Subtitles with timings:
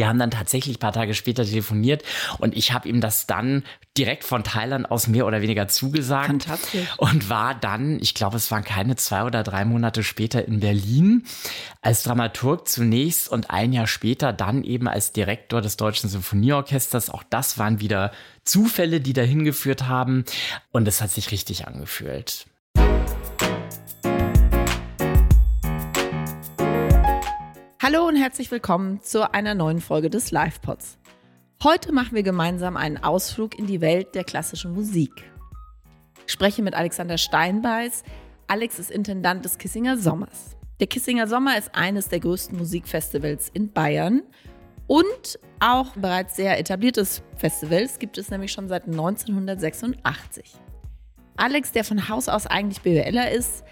[0.00, 2.04] wir haben dann tatsächlich ein paar Tage später telefoniert
[2.38, 3.64] und ich habe ihm das dann
[3.98, 6.44] direkt von Thailand aus mehr oder weniger zugesagt.
[6.44, 6.88] Fantastisch.
[6.96, 11.26] Und war dann, ich glaube, es waren keine zwei oder drei Monate später in Berlin
[11.82, 17.10] als Dramaturg zunächst und ein Jahr später dann eben als Direktor des Deutschen Symphonieorchesters.
[17.10, 18.10] Auch das waren wieder
[18.42, 20.24] Zufälle, die dahin geführt haben.
[20.72, 22.46] Und es hat sich richtig angefühlt.
[27.92, 30.96] Hallo und herzlich willkommen zu einer neuen Folge des Live-Pods.
[31.64, 35.10] Heute machen wir gemeinsam einen Ausflug in die Welt der klassischen Musik.
[36.24, 38.04] Ich spreche mit Alexander Steinbeiß.
[38.46, 40.56] Alex ist Intendant des Kissinger Sommers.
[40.78, 44.22] Der Kissinger Sommer ist eines der größten Musikfestivals in Bayern
[44.86, 50.52] und auch bereits sehr etabliertes Festivals gibt es nämlich schon seit 1986.
[51.36, 53.64] Alex, der von Haus aus eigentlich BWLer ist,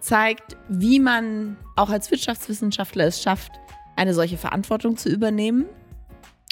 [0.00, 3.52] zeigt, wie man auch als Wirtschaftswissenschaftler es schafft,
[3.96, 5.66] eine solche Verantwortung zu übernehmen.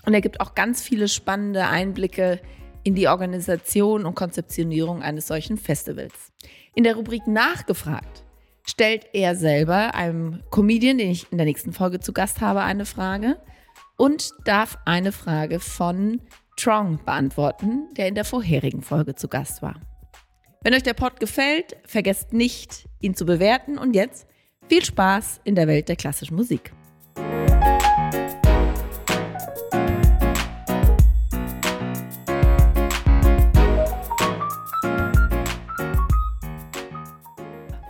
[0.06, 2.40] Und er gibt auch ganz viele spannende Einblicke
[2.82, 6.32] in die Organisation und Konzeptionierung eines solchen Festivals.
[6.74, 8.24] In der Rubrik Nachgefragt
[8.66, 12.86] stellt er selber einem Comedian, den ich in der nächsten Folge zu Gast habe, eine
[12.86, 13.36] Frage
[13.96, 16.20] und darf eine Frage von
[16.56, 19.80] Trong beantworten, der in der vorherigen Folge zu Gast war.
[20.62, 23.78] Wenn euch der Pod gefällt, vergesst nicht, ihn zu bewerten.
[23.78, 24.26] Und jetzt
[24.68, 26.72] viel Spaß in der Welt der klassischen Musik.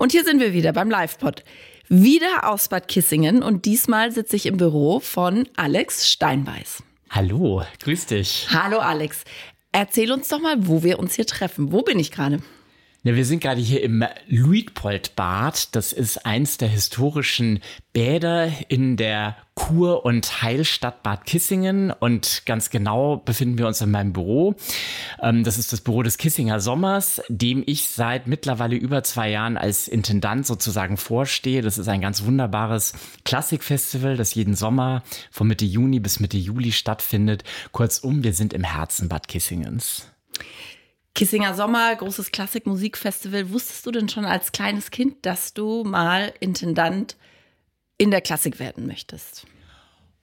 [0.01, 1.45] Und hier sind wir wieder beim Live-Pod.
[1.91, 6.83] Wieder aus Bad Kissingen und diesmal sitze ich im Büro von Alex Steinbeiß.
[7.11, 8.47] Hallo, grüß dich.
[8.51, 9.25] Hallo Alex.
[9.73, 11.71] Erzähl uns doch mal, wo wir uns hier treffen.
[11.71, 12.41] Wo bin ich gerade?
[13.03, 15.75] Ja, wir sind gerade hier im Luitpoldbad.
[15.77, 17.61] Das ist eins der historischen
[17.93, 21.91] Bäder in der Kur- und Heilstadt Bad Kissingen.
[21.91, 24.55] Und ganz genau befinden wir uns in meinem Büro.
[25.21, 29.59] Ähm, das ist das Büro des Kissinger Sommers, dem ich seit mittlerweile über zwei Jahren
[29.59, 31.61] als Intendant sozusagen vorstehe.
[31.61, 32.95] Das ist ein ganz wunderbares
[33.25, 37.45] Klassikfestival, das jeden Sommer von Mitte Juni bis Mitte Juli stattfindet.
[37.71, 40.07] Kurzum, wir sind im Herzen Bad Kissingens.
[41.15, 43.51] Kissinger Sommer, großes Klassikmusikfestival.
[43.51, 47.17] Wusstest du denn schon als kleines Kind, dass du mal Intendant
[48.01, 49.47] in der Klassik werden möchtest?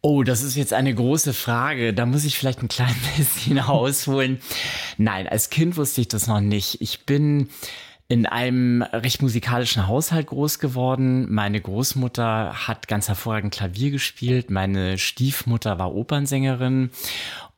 [0.01, 1.93] Oh, das ist jetzt eine große Frage.
[1.93, 4.39] Da muss ich vielleicht ein klein bisschen ausholen.
[4.97, 6.81] Nein, als Kind wusste ich das noch nicht.
[6.81, 7.49] Ich bin
[8.07, 11.31] in einem recht musikalischen Haushalt groß geworden.
[11.31, 14.49] Meine Großmutter hat ganz hervorragend Klavier gespielt.
[14.49, 16.89] Meine Stiefmutter war Opernsängerin.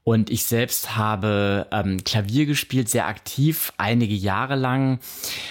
[0.09, 4.97] Und ich selbst habe ähm, Klavier gespielt, sehr aktiv, einige Jahre lang,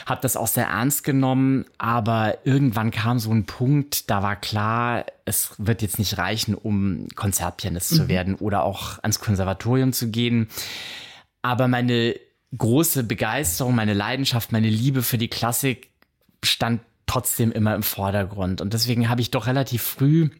[0.05, 5.07] habe das auch sehr ernst genommen, aber irgendwann kam so ein Punkt, da war klar,
[5.25, 7.97] es wird jetzt nicht reichen, um Konzertpianist mhm.
[7.97, 10.49] zu werden oder auch ans Konservatorium zu gehen.
[11.41, 12.17] Aber meine
[12.57, 15.91] große Begeisterung, meine Leidenschaft, meine Liebe für die Klassik
[16.43, 18.61] stand trotzdem immer im Vordergrund.
[18.61, 20.31] Und deswegen habe ich doch relativ früh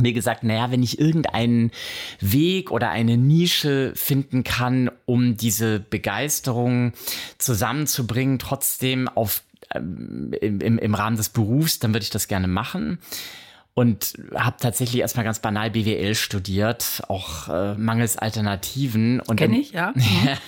[0.00, 1.70] mir gesagt, naja, wenn ich irgendeinen
[2.20, 6.92] Weg oder eine Nische finden kann, um diese Begeisterung
[7.38, 9.42] zusammenzubringen, trotzdem auf,
[9.74, 12.98] ähm, im, im Rahmen des Berufs, dann würde ich das gerne machen
[13.74, 19.22] und habe tatsächlich erstmal ganz banal BWL studiert, auch äh, mangels Alternativen.
[19.36, 19.94] Kenne ich, ja.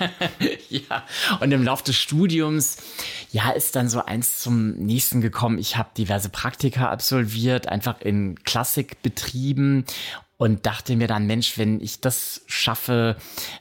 [0.69, 1.05] ja.
[1.41, 2.79] Und im Laufe des Studiums,
[3.31, 5.59] ja, ist dann so eins zum nächsten gekommen.
[5.59, 9.85] Ich habe diverse Praktika absolviert, einfach in Klassikbetrieben
[10.43, 13.15] und dachte mir dann, Mensch, wenn ich das schaffe,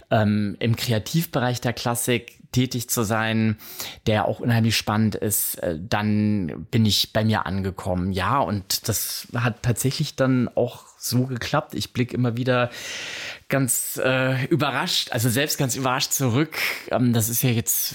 [0.10, 3.58] ähm, im Kreativbereich der Klassik tätig zu sein,
[4.08, 8.12] der auch unheimlich spannend ist, äh, dann bin ich bei mir angekommen.
[8.14, 11.76] Ja, und das hat tatsächlich dann auch so geklappt.
[11.76, 12.72] Ich blicke immer wieder
[13.48, 16.58] ganz äh, überrascht, also selbst ganz überrascht zurück.
[16.90, 17.94] Ähm, das ist ja jetzt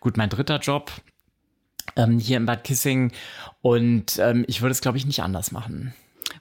[0.00, 0.92] gut mein dritter Job
[1.96, 3.12] ähm, hier in Bad Kissing
[3.62, 5.94] und ähm, ich würde es, glaube ich, nicht anders machen.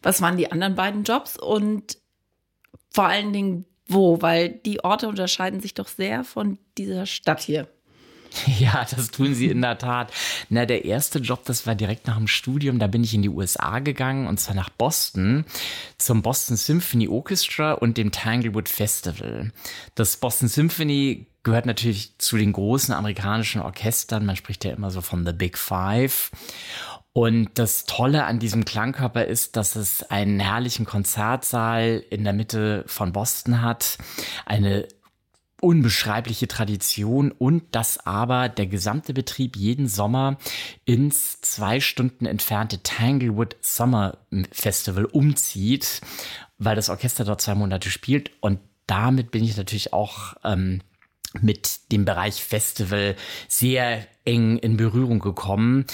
[0.06, 1.98] Was waren die anderen beiden Jobs und
[2.92, 4.22] vor allen Dingen, wo?
[4.22, 7.68] Weil die Orte unterscheiden sich doch sehr von dieser Stadt hier.
[8.60, 10.12] Ja, das tun sie in der Tat.
[10.50, 12.80] Na, der erste Job, das war direkt nach dem Studium.
[12.80, 15.46] Da bin ich in die USA gegangen und zwar nach Boston
[15.98, 19.52] zum Boston Symphony Orchestra und dem Tanglewood Festival.
[19.96, 24.26] Das Boston Symphony gehört natürlich zu den großen amerikanischen Orchestern.
[24.26, 26.32] Man spricht ja immer so von The Big Five.
[27.18, 32.84] Und das Tolle an diesem Klangkörper ist, dass es einen herrlichen Konzertsaal in der Mitte
[32.88, 33.98] von Boston hat,
[34.46, 34.86] eine
[35.62, 40.38] unbeschreibliche Tradition und dass aber der gesamte Betrieb jeden Sommer
[40.84, 44.18] ins zwei Stunden entfernte Tanglewood Summer
[44.52, 46.02] Festival umzieht,
[46.58, 50.82] weil das Orchester dort zwei Monate spielt und damit bin ich natürlich auch ähm,
[51.42, 53.16] mit dem Bereich Festival
[53.48, 55.86] sehr eng in Berührung gekommen.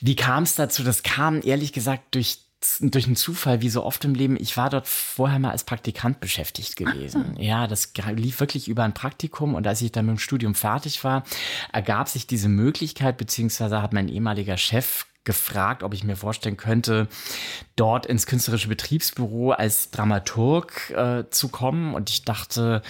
[0.00, 0.82] Wie kam es dazu?
[0.82, 2.47] Das kam ehrlich gesagt durch
[2.80, 6.20] durch einen Zufall, wie so oft im Leben, ich war dort vorher mal als Praktikant
[6.20, 7.36] beschäftigt gewesen.
[7.36, 7.40] Ah.
[7.40, 11.04] Ja, das lief wirklich über ein Praktikum und als ich dann mit dem Studium fertig
[11.04, 11.22] war,
[11.72, 17.06] ergab sich diese Möglichkeit, beziehungsweise hat mein ehemaliger Chef gefragt, ob ich mir vorstellen könnte,
[17.76, 21.94] dort ins künstlerische Betriebsbüro als Dramaturg äh, zu kommen.
[21.94, 22.82] Und ich dachte,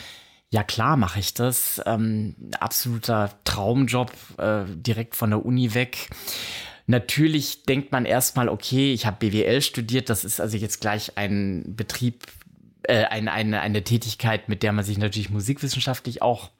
[0.50, 1.82] ja klar mache ich das.
[1.84, 6.10] Ähm, absoluter Traumjob äh, direkt von der Uni weg.
[6.90, 11.76] Natürlich denkt man erstmal, okay, ich habe BWL studiert, das ist also jetzt gleich ein
[11.76, 12.24] Betrieb,
[12.84, 16.50] äh, eine, eine, eine Tätigkeit, mit der man sich natürlich musikwissenschaftlich auch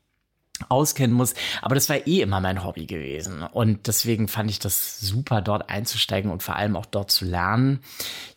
[0.68, 1.32] auskennen muss.
[1.62, 3.42] Aber das war eh immer mein Hobby gewesen.
[3.42, 7.80] Und deswegen fand ich das super, dort einzusteigen und vor allem auch dort zu lernen.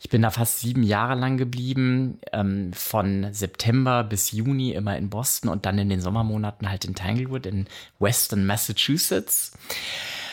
[0.00, 5.10] Ich bin da fast sieben Jahre lang geblieben, ähm, von September bis Juni immer in
[5.10, 7.66] Boston und dann in den Sommermonaten halt in Tanglewood in
[7.98, 9.52] Western Massachusetts.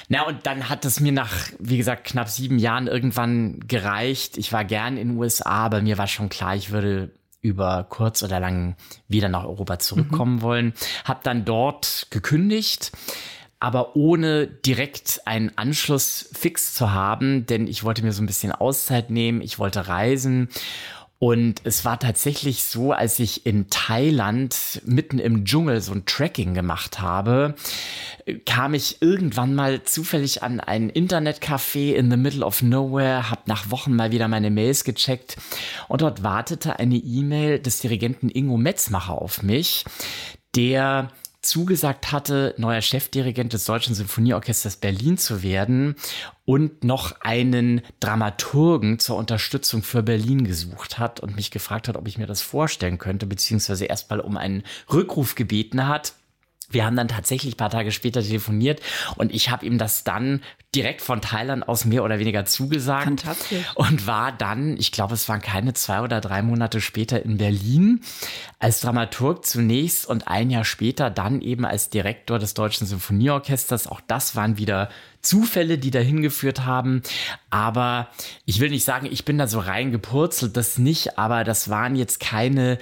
[0.10, 4.38] Na, und dann hat es mir nach, wie gesagt, knapp sieben Jahren irgendwann gereicht.
[4.38, 7.12] Ich war gern in den USA, aber mir war schon klar, ich würde
[7.42, 8.76] über kurz oder lang
[9.08, 10.42] wieder nach Europa zurückkommen mhm.
[10.42, 10.74] wollen.
[11.06, 12.92] Hab dann dort gekündigt
[13.60, 18.54] aber ohne direkt einen Anschluss fix zu haben, denn ich wollte mir so ein bisschen
[18.54, 20.48] Auszeit nehmen, ich wollte reisen
[21.20, 26.54] und es war tatsächlich so, als ich in Thailand mitten im Dschungel so ein Tracking
[26.54, 27.56] gemacht habe,
[28.46, 33.70] kam ich irgendwann mal zufällig an ein Internetcafé in the middle of nowhere, hab nach
[33.70, 35.36] Wochen mal wieder meine Mails gecheckt
[35.90, 39.84] und dort wartete eine E-Mail des Dirigenten Ingo Metzmacher auf mich,
[40.56, 45.96] der zugesagt hatte, neuer Chefdirigent des Deutschen Sinfonieorchesters Berlin zu werden
[46.46, 52.08] und noch einen Dramaturgen zur Unterstützung für Berlin gesucht hat und mich gefragt hat, ob
[52.08, 56.14] ich mir das vorstellen könnte, beziehungsweise erstmal um einen Rückruf gebeten hat.
[56.70, 58.82] Wir haben dann tatsächlich paar Tage später telefoniert
[59.16, 60.42] und ich habe ihm das dann
[60.76, 63.04] direkt von Thailand aus mehr oder weniger zugesagt.
[63.06, 63.66] Fantastisch.
[63.76, 68.02] Und war dann, ich glaube, es waren keine zwei oder drei Monate später in Berlin
[68.60, 73.88] als Dramaturg zunächst und ein Jahr später dann eben als Direktor des Deutschen Symphonieorchesters.
[73.88, 74.90] Auch das waren wieder
[75.22, 77.02] Zufälle, die dahin geführt haben.
[77.50, 78.10] Aber
[78.46, 82.20] ich will nicht sagen, ich bin da so reingepurzelt, das nicht, aber das waren jetzt
[82.20, 82.78] keine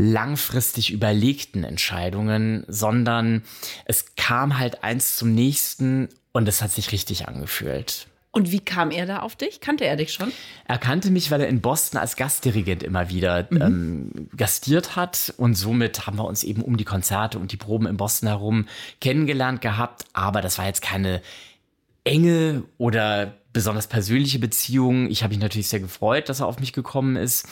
[0.00, 3.42] langfristig überlegten Entscheidungen, sondern
[3.84, 8.06] es kam halt eins zum nächsten und es hat sich richtig angefühlt.
[8.32, 9.60] Und wie kam er da auf dich?
[9.60, 10.32] Kannte er dich schon?
[10.66, 13.60] Er kannte mich, weil er in Boston als Gastdirigent immer wieder mhm.
[13.60, 15.34] ähm, gastiert hat.
[15.36, 18.68] Und somit haben wir uns eben um die Konzerte und die Proben in Boston herum
[19.00, 20.04] kennengelernt gehabt.
[20.12, 21.22] Aber das war jetzt keine
[22.04, 25.10] enge oder besonders persönliche Beziehung.
[25.10, 27.48] Ich habe mich natürlich sehr gefreut, dass er auf mich gekommen ist.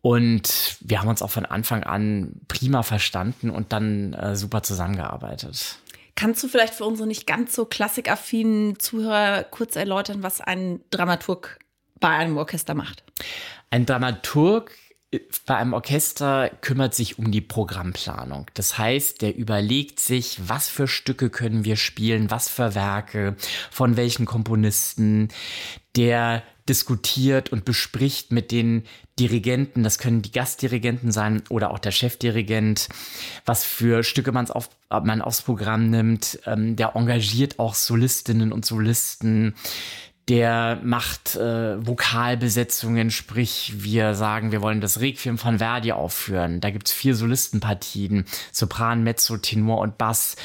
[0.00, 5.78] Und wir haben uns auch von Anfang an prima verstanden und dann äh, super zusammengearbeitet.
[6.14, 11.58] Kannst du vielleicht für unsere nicht ganz so klassikaffinen Zuhörer kurz erläutern, was ein Dramaturg
[12.00, 13.04] bei einem Orchester macht?
[13.70, 14.72] Ein Dramaturg
[15.46, 18.50] bei einem Orchester kümmert sich um die Programmplanung.
[18.54, 23.36] Das heißt, der überlegt sich, was für Stücke können wir spielen, was für Werke,
[23.70, 25.28] von welchen Komponisten.
[25.96, 28.84] Der diskutiert und bespricht mit den
[29.18, 32.88] Dirigenten, das können die Gastdirigenten sein oder auch der Chefdirigent,
[33.46, 36.38] was für Stücke man's auf, man aufs Programm nimmt.
[36.46, 39.54] Ähm, der engagiert auch Solistinnen und Solisten.
[40.28, 46.60] Der macht äh, Vokalbesetzungen, sprich, wir sagen, wir wollen das Requiem von Verdi aufführen.
[46.60, 50.36] Da gibt's vier Solistenpartien, Sopran, Mezzo, Tenor und Bass.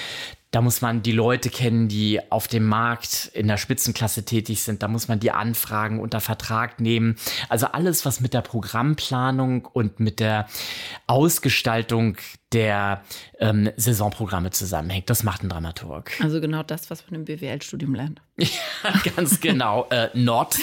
[0.51, 4.83] Da muss man die Leute kennen, die auf dem Markt in der Spitzenklasse tätig sind.
[4.83, 7.17] Da muss man die Anfragen unter Vertrag nehmen.
[7.49, 10.47] Also alles, was mit der Programmplanung und mit der
[11.07, 12.17] Ausgestaltung
[12.53, 13.03] der
[13.39, 15.09] ähm, Saisonprogramme zusammenhängt.
[15.09, 16.11] Das macht ein Dramaturg.
[16.21, 18.21] Also genau das, was man im BWL-Studium lernt.
[18.37, 18.47] ja,
[19.15, 19.87] ganz genau.
[19.89, 20.55] äh, not.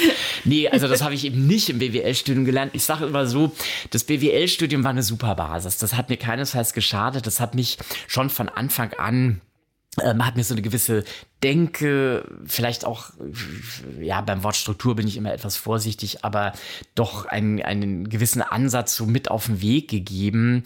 [0.45, 2.73] Nee, also das habe ich eben nicht im BWL-Studium gelernt.
[2.75, 3.53] Ich sage immer so,
[3.91, 5.79] das BWL-Studium war eine super Basis.
[5.79, 7.27] Das hat mir keinesfalls geschadet.
[7.27, 9.41] Das hat mich schon von Anfang an
[9.99, 11.05] ähm, hat mir so eine gewisse
[11.43, 13.11] Denke, vielleicht auch,
[13.99, 16.53] ja, beim Wort Struktur bin ich immer etwas vorsichtig, aber
[16.95, 20.63] doch einen, einen gewissen Ansatz so mit auf den Weg gegeben.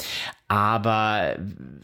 [0.48, 1.36] Aber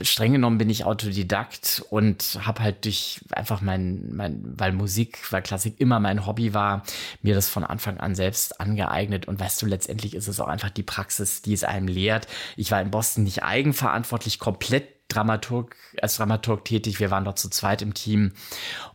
[0.03, 5.43] streng genommen bin ich Autodidakt und habe halt durch einfach mein, mein, weil Musik, weil
[5.43, 6.83] Klassik immer mein Hobby war,
[7.23, 9.29] mir das von Anfang an selbst angeeignet.
[9.29, 12.27] Und weißt du, letztendlich ist es auch einfach die Praxis, die es einem lehrt.
[12.57, 17.01] Ich war in Boston nicht eigenverantwortlich komplett Dramaturg, als Dramaturg tätig.
[17.01, 18.33] Wir waren dort zu zweit im Team.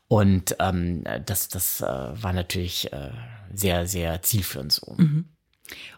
[0.07, 3.11] Und ähm, das, das äh, war natürlich äh,
[3.53, 4.95] sehr, sehr zielführend so.
[4.97, 5.29] Mhm.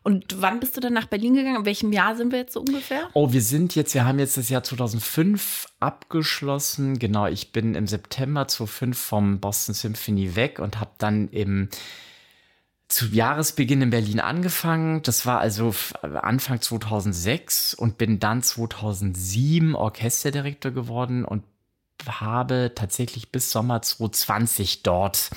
[0.04, 1.58] Und wann bist du dann nach Berlin gegangen?
[1.58, 3.10] In welchem Jahr sind wir jetzt so ungefähr?
[3.14, 7.00] Oh, wir sind jetzt, wir haben jetzt das Jahr 2005 abgeschlossen.
[7.00, 11.68] Genau, ich bin im September 2005 vom Boston Symphony weg und habe dann im
[12.88, 15.02] zu Jahresbeginn in Berlin angefangen.
[15.04, 21.44] Das war also Anfang 2006 und bin dann 2007 Orchesterdirektor geworden und
[22.08, 25.32] habe tatsächlich bis Sommer 2020 dort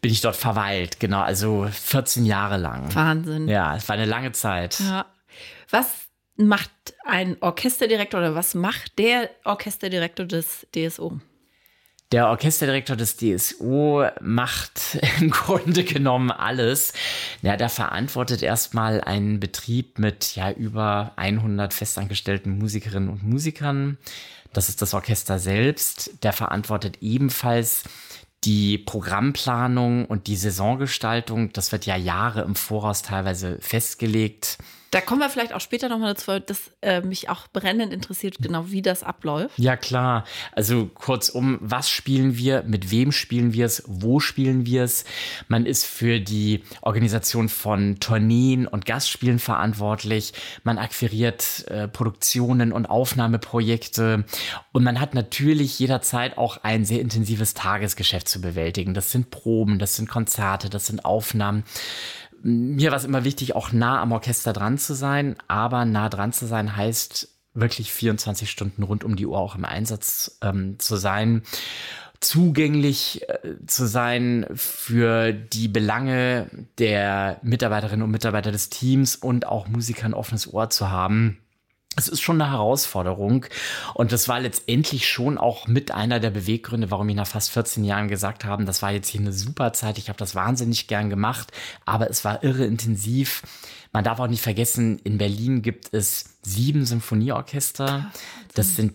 [0.00, 1.00] bin ich dort verweilt.
[1.00, 2.94] Genau, also 14 Jahre lang.
[2.94, 3.48] Wahnsinn.
[3.48, 4.78] Ja, es war eine lange Zeit.
[4.80, 5.06] Ja.
[5.70, 5.88] Was
[6.36, 6.70] macht
[7.04, 11.18] ein Orchesterdirektor oder was macht der Orchesterdirektor des DSO?
[12.10, 16.94] Der Orchesterdirektor des DSO macht im Grunde genommen alles.
[17.42, 23.98] Ja, der verantwortet erstmal einen Betrieb mit ja über 100 festangestellten Musikerinnen und Musikern.
[24.54, 26.12] Das ist das Orchester selbst.
[26.22, 27.84] Der verantwortet ebenfalls
[28.44, 34.56] die Programmplanung und die Saisongestaltung, das wird ja Jahre im Voraus teilweise festgelegt.
[34.90, 38.36] Da kommen wir vielleicht auch später nochmal dazu, weil das äh, mich auch brennend interessiert,
[38.40, 39.58] genau wie das abläuft.
[39.58, 40.24] Ja, klar.
[40.52, 45.04] Also kurzum, was spielen wir, mit wem spielen wir es, wo spielen wir es?
[45.46, 50.32] Man ist für die Organisation von Tourneen und Gastspielen verantwortlich.
[50.64, 54.24] Man akquiriert äh, Produktionen und Aufnahmeprojekte.
[54.72, 58.94] Und man hat natürlich jederzeit auch ein sehr intensives Tagesgeschäft zu bewältigen.
[58.94, 61.64] Das sind Proben, das sind Konzerte, das sind Aufnahmen
[62.42, 66.32] mir war es immer wichtig, auch nah am Orchester dran zu sein, aber nah dran
[66.32, 70.96] zu sein heißt wirklich 24 Stunden rund um die Uhr auch im Einsatz ähm, zu
[70.96, 71.42] sein
[72.20, 79.68] zugänglich äh, zu sein für die Belange der Mitarbeiterinnen und Mitarbeiter des Teams und auch
[79.68, 81.38] Musikern offenes Ohr zu haben
[81.98, 83.46] es ist schon eine Herausforderung.
[83.94, 87.84] Und das war letztendlich schon auch mit einer der Beweggründe, warum ich nach fast 14
[87.84, 89.98] Jahren gesagt habe, das war jetzt hier eine super Zeit.
[89.98, 91.52] Ich habe das wahnsinnig gern gemacht,
[91.84, 93.42] aber es war irre intensiv.
[93.92, 98.10] Man darf auch nicht vergessen, in Berlin gibt es sieben Symphonieorchester.
[98.54, 98.94] Das sind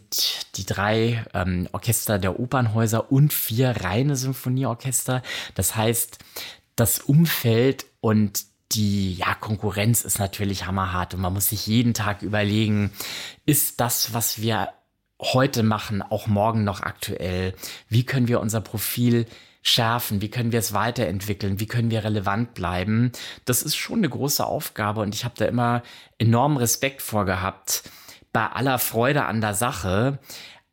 [0.55, 5.23] die drei ähm, Orchester der Opernhäuser und vier reine Symphonieorchester.
[5.55, 6.19] Das heißt,
[6.75, 8.45] das Umfeld und
[8.75, 12.91] die ja, Konkurrenz ist natürlich hammerhart und man muss sich jeden Tag überlegen,
[13.45, 14.69] ist das, was wir
[15.19, 17.53] heute machen, auch morgen noch aktuell?
[17.89, 19.25] Wie können wir unser Profil
[19.61, 20.21] schärfen?
[20.21, 21.59] Wie können wir es weiterentwickeln?
[21.59, 23.11] Wie können wir relevant bleiben?
[23.45, 25.83] Das ist schon eine große Aufgabe und ich habe da immer
[26.17, 27.83] enormen Respekt vor gehabt,
[28.33, 30.19] bei aller Freude an der Sache.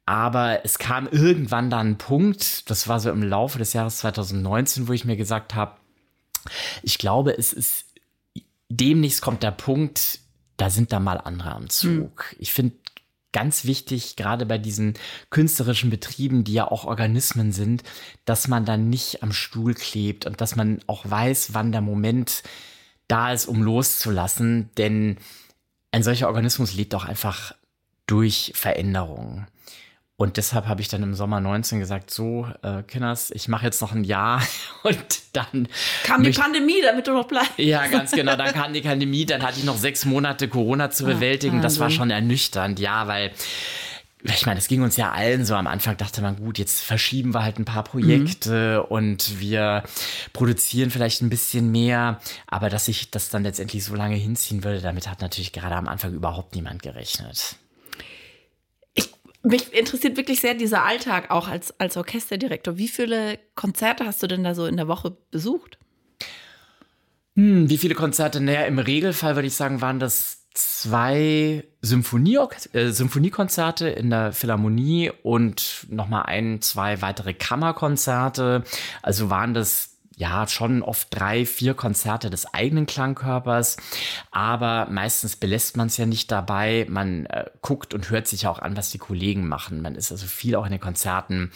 [0.06, 4.88] Aber es kam irgendwann dann ein Punkt, das war so im Laufe des Jahres 2019,
[4.88, 5.76] wo ich mir gesagt habe,
[6.82, 7.89] ich glaube, es ist
[8.70, 10.20] demnächst kommt der Punkt,
[10.56, 12.32] da sind da mal andere am Zug.
[12.32, 12.36] Mhm.
[12.38, 12.76] Ich finde
[13.32, 14.94] ganz wichtig, gerade bei diesen
[15.28, 17.82] künstlerischen Betrieben, die ja auch Organismen sind,
[18.24, 22.42] dass man dann nicht am Stuhl klebt und dass man auch weiß, wann der Moment
[23.08, 24.70] da ist, um loszulassen.
[24.78, 25.18] Denn
[25.92, 27.54] ein solcher Organismus lebt auch einfach
[28.06, 29.46] durch Veränderungen.
[30.20, 33.80] Und deshalb habe ich dann im Sommer 19 gesagt, so, äh, Kinders, ich mache jetzt
[33.80, 34.42] noch ein Jahr
[34.82, 34.98] und
[35.32, 35.66] dann
[36.04, 37.56] kam die Pandemie, damit du noch bleibst.
[37.56, 41.06] Ja, ganz genau, dann kam die Pandemie, dann hatte ich noch sechs Monate Corona zu
[41.06, 41.60] bewältigen.
[41.60, 43.30] Ach, das war schon ernüchternd, ja, weil
[44.22, 45.54] ich meine, es ging uns ja allen so.
[45.54, 48.94] Am Anfang dachte man, gut, jetzt verschieben wir halt ein paar Projekte mhm.
[48.94, 49.84] und wir
[50.34, 52.20] produzieren vielleicht ein bisschen mehr.
[52.46, 55.88] Aber dass sich das dann letztendlich so lange hinziehen würde, damit hat natürlich gerade am
[55.88, 57.56] Anfang überhaupt niemand gerechnet.
[59.42, 62.76] Mich interessiert wirklich sehr dieser Alltag auch als, als Orchesterdirektor.
[62.76, 65.78] Wie viele Konzerte hast du denn da so in der Woche besucht?
[67.36, 68.40] Hm, wie viele Konzerte?
[68.40, 72.38] Naja, im Regelfall würde ich sagen, waren das zwei Symphonie
[72.72, 78.64] äh, Symphoniekonzerte in der Philharmonie und nochmal ein, zwei weitere Kammerkonzerte.
[79.00, 79.89] Also waren das
[80.20, 83.78] ja schon oft drei, vier Konzerte des eigenen Klangkörpers,
[84.30, 86.86] aber meistens belässt man es ja nicht dabei.
[86.90, 89.80] Man äh, guckt und hört sich auch an, was die Kollegen machen.
[89.80, 91.52] Man ist also viel auch in den Konzerten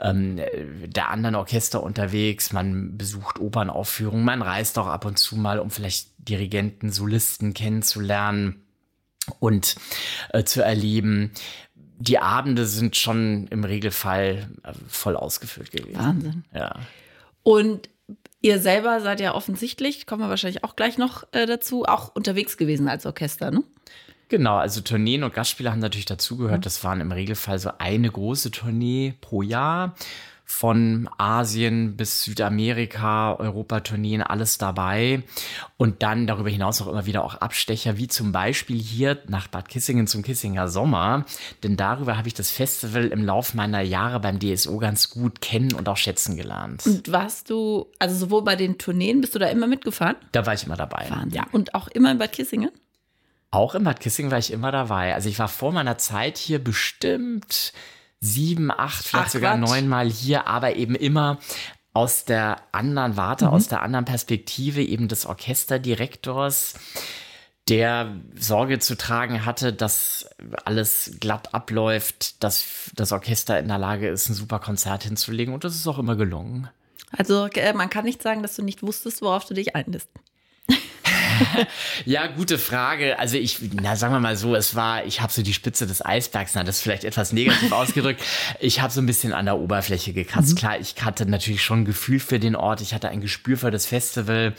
[0.00, 0.38] ähm,
[0.84, 2.52] der anderen Orchester unterwegs.
[2.52, 4.26] Man besucht Opernaufführungen.
[4.26, 8.62] Man reist auch ab und zu mal, um vielleicht Dirigenten, Solisten kennenzulernen
[9.40, 9.76] und
[10.34, 11.32] äh, zu erleben.
[11.98, 15.98] Die Abende sind schon im Regelfall äh, voll ausgefüllt gewesen.
[15.98, 16.44] Wahnsinn.
[16.54, 16.74] Ja.
[17.42, 17.88] Und
[18.42, 22.56] Ihr selber seid ja offensichtlich, kommen wir wahrscheinlich auch gleich noch äh, dazu, auch unterwegs
[22.56, 23.62] gewesen als Orchester, ne?
[24.28, 26.60] Genau, also Tourneen und Gastspiele haben natürlich dazugehört.
[26.60, 26.62] Mhm.
[26.62, 29.94] Das waren im Regelfall so eine große Tournee pro Jahr
[30.52, 35.22] von Asien bis Südamerika, Europatourneen, alles dabei.
[35.76, 39.68] Und dann darüber hinaus auch immer wieder auch Abstecher, wie zum Beispiel hier nach Bad
[39.68, 41.24] Kissingen zum Kissinger Sommer.
[41.64, 45.72] Denn darüber habe ich das Festival im Laufe meiner Jahre beim DSO ganz gut kennen
[45.72, 46.86] und auch schätzen gelernt.
[46.86, 50.16] Und warst du, also sowohl bei den Tourneen, bist du da immer mitgefahren?
[50.32, 51.06] Da war ich immer dabei.
[51.08, 51.32] Wahnsinn.
[51.32, 51.46] Ja.
[51.50, 52.70] Und auch immer in Bad Kissingen?
[53.50, 55.14] Auch in Bad Kissingen war ich immer dabei.
[55.14, 57.72] Also ich war vor meiner Zeit hier bestimmt
[58.22, 61.38] sieben, acht, vielleicht Ach, sogar neunmal hier, aber eben immer
[61.92, 63.50] aus der anderen Warte, mhm.
[63.50, 66.74] aus der anderen Perspektive eben des Orchesterdirektors,
[67.68, 70.30] der Sorge zu tragen hatte, dass
[70.64, 75.64] alles glatt abläuft, dass das Orchester in der Lage ist, ein super Konzert hinzulegen und
[75.64, 76.68] das ist auch immer gelungen.
[77.10, 80.08] Also äh, man kann nicht sagen, dass du nicht wusstest, worauf du dich einlässt.
[82.04, 83.18] Ja, gute Frage.
[83.18, 86.04] Also ich, na sagen wir mal so, es war, ich habe so die Spitze des
[86.04, 88.22] Eisbergs, na das ist vielleicht etwas negativ ausgedrückt.
[88.60, 90.52] Ich habe so ein bisschen an der Oberfläche gekratzt.
[90.52, 90.56] Mhm.
[90.56, 93.70] Klar, ich hatte natürlich schon ein Gefühl für den Ort, ich hatte ein Gespür für
[93.70, 94.54] das Festival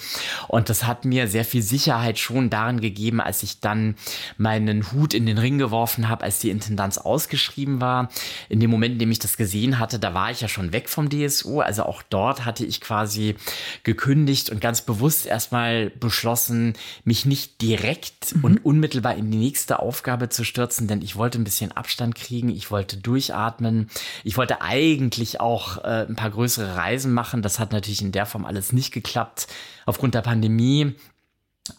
[0.48, 3.96] und das hat mir sehr viel Sicherheit schon darin gegeben, als ich dann
[4.38, 8.10] meinen Hut in den Ring geworfen habe, als die Intendanz ausgeschrieben war.
[8.50, 10.89] In dem Moment, in dem ich das gesehen hatte, da war ich ja schon weg
[10.89, 11.62] vom DSU.
[11.62, 13.36] Also auch dort hatte ich quasi
[13.84, 16.73] gekündigt und ganz bewusst erstmal beschlossen,
[17.03, 18.44] mich nicht direkt mhm.
[18.44, 22.50] und unmittelbar in die nächste Aufgabe zu stürzen, denn ich wollte ein bisschen Abstand kriegen,
[22.50, 23.89] ich wollte durchatmen,
[24.24, 27.42] ich wollte eigentlich auch äh, ein paar größere Reisen machen.
[27.42, 29.48] Das hat natürlich in der Form alles nicht geklappt
[29.86, 30.96] aufgrund der Pandemie.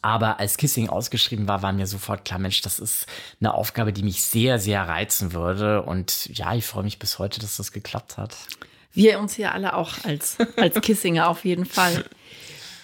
[0.00, 3.06] Aber als Kissing ausgeschrieben war, war mir sofort klar, Mensch, das ist
[3.40, 5.82] eine Aufgabe, die mich sehr, sehr reizen würde.
[5.82, 8.34] Und ja, ich freue mich bis heute, dass das geklappt hat.
[8.92, 12.04] Wir uns hier alle auch als, als Kissinger auf jeden Fall.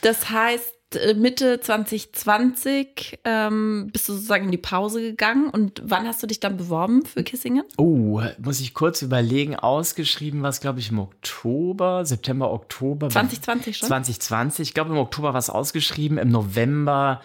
[0.03, 0.75] Das heißt,
[1.15, 6.41] Mitte 2020 ähm, bist du sozusagen in die Pause gegangen und wann hast du dich
[6.41, 7.65] dann beworben für Kissingen?
[7.77, 9.55] Oh, muss ich kurz überlegen.
[9.55, 13.09] Ausgeschrieben war es, glaube ich, im Oktober, September, Oktober.
[13.09, 13.87] 2020 schon?
[13.89, 14.69] 2020.
[14.69, 16.19] Ich glaube, im Oktober war es ausgeschrieben.
[16.19, 17.21] Im November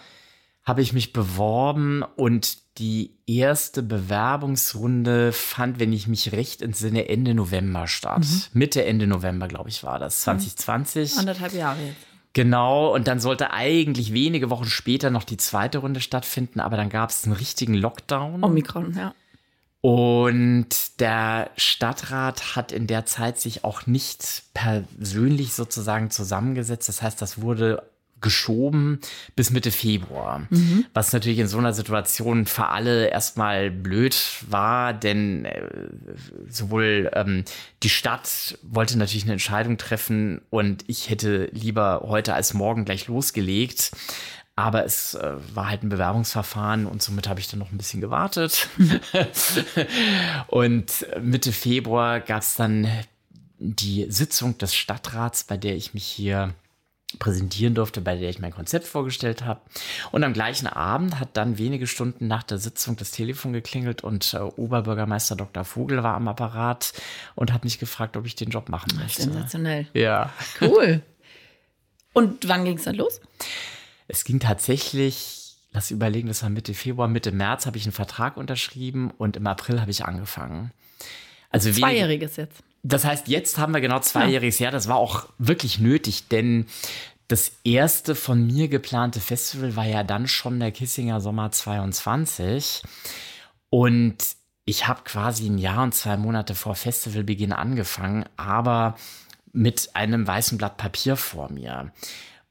[0.64, 7.34] habe ich mich beworben und die erste Bewerbungsrunde fand, wenn ich mich recht entsinne, Ende
[7.34, 8.26] November statt.
[8.26, 8.42] Mhm.
[8.54, 10.22] Mitte, Ende November, glaube ich, war das.
[10.22, 11.18] 2020.
[11.18, 12.15] Anderthalb Jahre jetzt.
[12.36, 16.90] Genau, und dann sollte eigentlich wenige Wochen später noch die zweite Runde stattfinden, aber dann
[16.90, 18.44] gab es einen richtigen Lockdown.
[18.44, 19.16] Omikron, ja.
[19.80, 26.90] Und der Stadtrat hat in der Zeit sich auch nicht persönlich sozusagen zusammengesetzt.
[26.90, 27.84] Das heißt, das wurde
[28.22, 29.00] geschoben
[29.36, 30.48] bis Mitte Februar.
[30.50, 30.86] Mhm.
[30.94, 34.16] Was natürlich in so einer Situation für alle erstmal blöd
[34.50, 35.62] war, denn äh,
[36.50, 37.44] sowohl ähm,
[37.84, 43.08] die Stadt wollte natürlich eine Entscheidung treffen und ich hätte lieber heute als morgen gleich
[43.08, 43.92] losgelegt.
[44.58, 48.00] Aber es äh, war halt ein Bewerbungsverfahren und somit habe ich dann noch ein bisschen
[48.00, 48.70] gewartet.
[50.48, 52.88] und Mitte Februar gab es dann
[53.60, 56.54] die Sitzung des Stadtrats, bei der ich mich hier
[57.20, 59.62] präsentieren durfte, bei der ich mein Konzept vorgestellt habe.
[60.12, 64.34] Und am gleichen Abend hat dann wenige Stunden nach der Sitzung das Telefon geklingelt und
[64.34, 65.64] äh, Oberbürgermeister Dr.
[65.64, 66.94] Vogel war am Apparat
[67.36, 69.24] und hat mich gefragt, ob ich den Job machen möchte.
[69.24, 69.88] Sensationell.
[69.94, 70.32] Ja.
[70.62, 71.02] Cool.
[72.14, 73.20] Und wann ging es dann los?
[74.08, 78.38] Es ging tatsächlich, lass überlegen, das war Mitte Februar, Mitte März habe ich einen Vertrag
[78.38, 80.72] unterschrieben und im April habe ich angefangen.
[81.50, 82.64] Also Zweijähriges jetzt.
[82.88, 84.72] Das heißt, jetzt haben wir genau zweijähriges Jahr.
[84.72, 86.68] Das war auch wirklich nötig, denn
[87.28, 92.84] das erste von mir geplante Festival war ja dann schon der Kissinger Sommer 22.
[93.72, 94.18] Und
[94.66, 98.96] ich habe quasi ein Jahr und zwei Monate vor Festivalbeginn angefangen, aber
[99.52, 101.92] mit einem weißen Blatt Papier vor mir.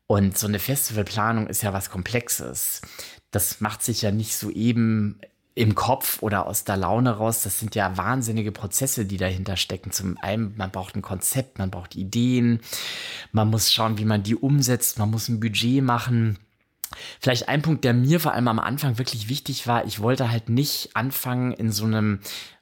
[0.09, 2.83] Und so eine Festivalplanung ist ja was Komplexes.
[3.31, 5.21] Das macht sich ja nicht so eben
[5.55, 7.43] im Kopf oder aus der Laune raus.
[7.43, 9.93] Das sind ja wahnsinnige Prozesse, die dahinter stecken.
[9.93, 12.61] Zum einen, man braucht ein Konzept, man braucht Ideen,
[13.33, 16.39] man muss schauen, wie man die umsetzt, man muss ein Budget machen.
[17.21, 20.49] Vielleicht ein Punkt, der mir vor allem am Anfang wirklich wichtig war, ich wollte halt
[20.49, 22.21] nicht anfangen in so einem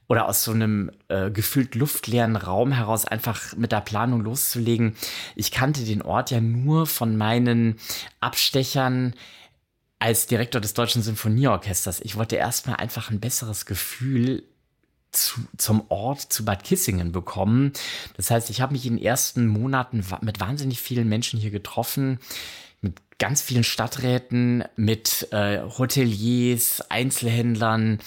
[0.09, 4.95] oder aus so einem äh, gefühlt luftleeren Raum heraus einfach mit der Planung loszulegen.
[5.37, 7.77] Ich kannte den Ort ja nur von meinen
[8.21, 9.15] Abstechern
[10.03, 14.43] als Direktor des Deutschen Sinfonieorchesters, ich wollte erstmal einfach ein besseres Gefühl
[15.13, 17.73] zu, zum Ort, zu Bad Kissingen bekommen.
[18.17, 22.19] Das heißt, ich habe mich in den ersten Monaten mit wahnsinnig vielen Menschen hier getroffen,
[22.81, 28.01] mit ganz vielen Stadträten, mit äh, Hoteliers, Einzelhändlern,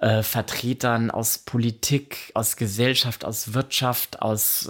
[0.00, 4.68] äh, Vertretern aus Politik, aus Gesellschaft, aus Wirtschaft, aus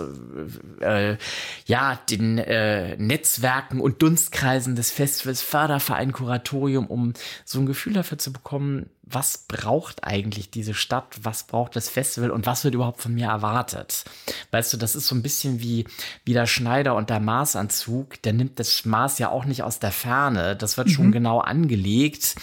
[0.81, 1.19] äh, äh,
[1.67, 8.19] ja den äh, Netzwerken und Dunstkreisen des Festivals, Förderverein, Kuratorium, um so ein Gefühl dafür
[8.19, 13.01] zu bekommen, was braucht eigentlich diese Stadt, was braucht das Festival und was wird überhaupt
[13.01, 14.05] von mir erwartet.
[14.51, 15.87] Weißt du, das ist so ein bisschen wie,
[16.25, 19.93] wie der Schneider und der Maßanzug, der nimmt das Maß ja auch nicht aus der
[19.93, 20.93] Ferne, das wird mhm.
[20.93, 22.37] schon genau angelegt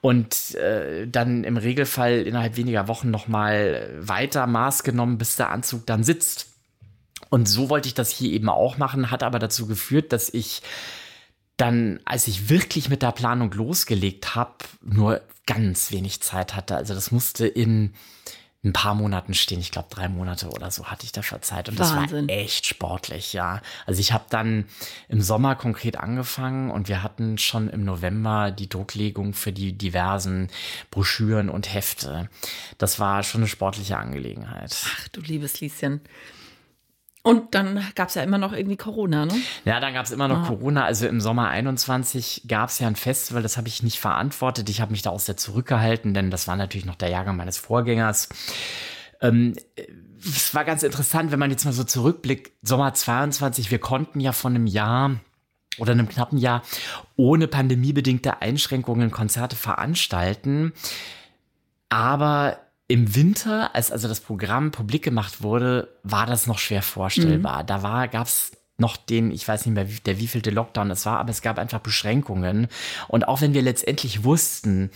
[0.00, 5.86] und äh, dann im Regelfall innerhalb weniger Wochen nochmal weiter Maß genommen, bis der Anzug
[5.86, 6.46] dann sitzt.
[7.28, 10.62] Und so wollte ich das hier eben auch machen, hat aber dazu geführt, dass ich
[11.56, 16.76] dann, als ich wirklich mit der Planung losgelegt habe, nur ganz wenig Zeit hatte.
[16.76, 17.92] Also das musste in
[18.62, 19.58] ein paar Monaten stehen.
[19.60, 21.68] Ich glaube, drei Monate oder so hatte ich dafür Zeit.
[21.70, 22.02] Und Wahnsinn.
[22.02, 23.62] das war echt sportlich, ja.
[23.86, 24.66] Also ich habe dann
[25.08, 30.48] im Sommer konkret angefangen und wir hatten schon im November die Drucklegung für die diversen
[30.90, 32.28] Broschüren und Hefte.
[32.76, 34.76] Das war schon eine sportliche Angelegenheit.
[34.84, 36.02] Ach du liebes Lieschen.
[37.22, 39.34] Und dann gab es ja immer noch irgendwie Corona, ne?
[39.66, 40.46] Ja, dann gab es immer noch ah.
[40.46, 40.84] Corona.
[40.84, 44.70] Also im Sommer 21 gab es ja ein Festival, das habe ich nicht verantwortet.
[44.70, 47.58] Ich habe mich da auch sehr zurückgehalten, denn das war natürlich noch der Jahrgang meines
[47.58, 48.30] Vorgängers.
[49.20, 49.54] Ähm,
[50.24, 52.52] es war ganz interessant, wenn man jetzt mal so zurückblickt.
[52.62, 55.16] Sommer 22, wir konnten ja von einem Jahr
[55.78, 56.62] oder einem knappen Jahr
[57.16, 60.72] ohne pandemiebedingte Einschränkungen Konzerte veranstalten.
[61.90, 62.58] Aber
[62.90, 67.62] im Winter, als also das Programm publik gemacht wurde, war das noch schwer vorstellbar.
[67.62, 67.66] Mhm.
[67.68, 71.20] Da war, gab's noch den, ich weiß nicht mehr, wie, der wievielte Lockdown es war,
[71.20, 72.66] aber es gab einfach Beschränkungen.
[73.06, 74.90] Und auch wenn wir letztendlich wussten,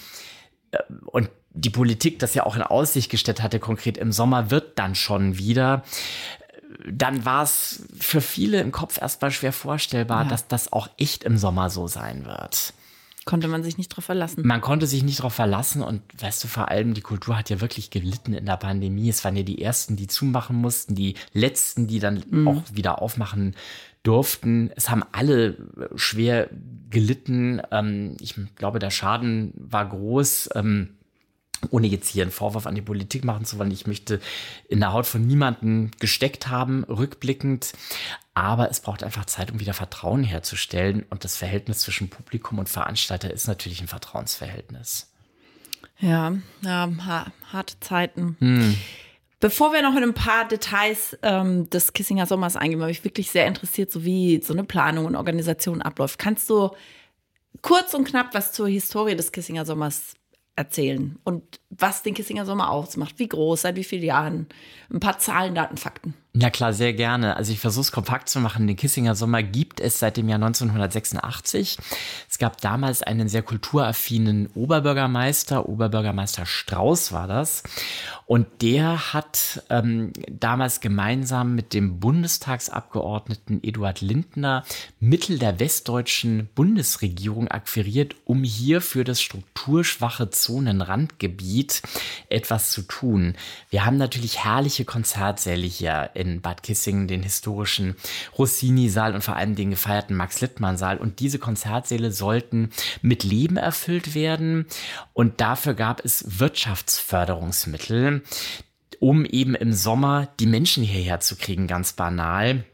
[0.72, 4.76] äh, und die Politik das ja auch in Aussicht gestellt hatte, konkret im Sommer wird
[4.76, 5.84] dann schon wieder,
[6.90, 10.28] dann war es für viele im Kopf erstmal schwer vorstellbar, ja.
[10.30, 12.74] dass das auch echt im Sommer so sein wird.
[13.24, 14.46] Konnte man sich nicht drauf verlassen.
[14.46, 17.60] Man konnte sich nicht drauf verlassen und weißt du, vor allem die Kultur hat ja
[17.60, 19.08] wirklich gelitten in der Pandemie.
[19.08, 22.48] Es waren ja die ersten, die zumachen mussten, die letzten, die dann mhm.
[22.48, 23.54] auch wieder aufmachen
[24.02, 24.70] durften.
[24.76, 25.56] Es haben alle
[25.96, 26.50] schwer
[26.90, 27.62] gelitten.
[27.70, 30.50] Ähm, ich glaube, der Schaden war groß.
[31.70, 34.20] Ohne jetzt hier einen Vorwurf an die Politik machen zu wollen, ich möchte
[34.68, 37.72] in der Haut von niemanden gesteckt haben, rückblickend.
[38.34, 41.04] Aber es braucht einfach Zeit, um wieder Vertrauen herzustellen.
[41.10, 45.12] Und das Verhältnis zwischen Publikum und Veranstalter ist natürlich ein Vertrauensverhältnis.
[46.00, 46.90] Ja, ja
[47.52, 48.36] harte Zeiten.
[48.40, 48.76] Hm.
[49.40, 53.30] Bevor wir noch in ein paar Details ähm, des Kissinger Sommers eingehen, weil mich wirklich
[53.30, 56.18] sehr interessiert, so wie so eine Planung und Organisation abläuft.
[56.18, 56.70] Kannst du
[57.60, 60.14] kurz und knapp was zur Historie des Kissinger Sommers
[60.56, 64.46] erzählen und was den Kissinger Sommer ausmacht, wie groß, seit wie vielen Jahren,
[64.92, 66.14] ein paar Zahlen, Daten, Fakten.
[66.36, 67.36] Ja klar, sehr gerne.
[67.36, 68.66] Also ich versuche es kompakt zu machen.
[68.66, 71.78] Den Kissinger Sommer gibt es seit dem Jahr 1986.
[72.28, 77.62] Es gab damals einen sehr kulturaffinen Oberbürgermeister, Oberbürgermeister Strauß war das.
[78.26, 84.64] Und der hat ähm, damals gemeinsam mit dem Bundestagsabgeordneten Eduard Lindner
[84.98, 91.82] Mittel der westdeutschen Bundesregierung akquiriert, um hier für das strukturschwache Zonenrandgebiet
[92.28, 93.34] etwas zu tun.
[93.70, 97.96] Wir haben natürlich herrliche Konzertsäle hier in Bad Kissingen, den historischen
[98.38, 100.98] Rossini-Saal und vor allem den gefeierten Max-Littmann-Saal.
[100.98, 102.70] Und diese Konzertsäle sollten
[103.02, 104.66] mit Leben erfüllt werden.
[105.12, 108.22] Und dafür gab es Wirtschaftsförderungsmittel
[109.00, 112.64] um eben im Sommer die Menschen hierher zu kriegen, ganz banal.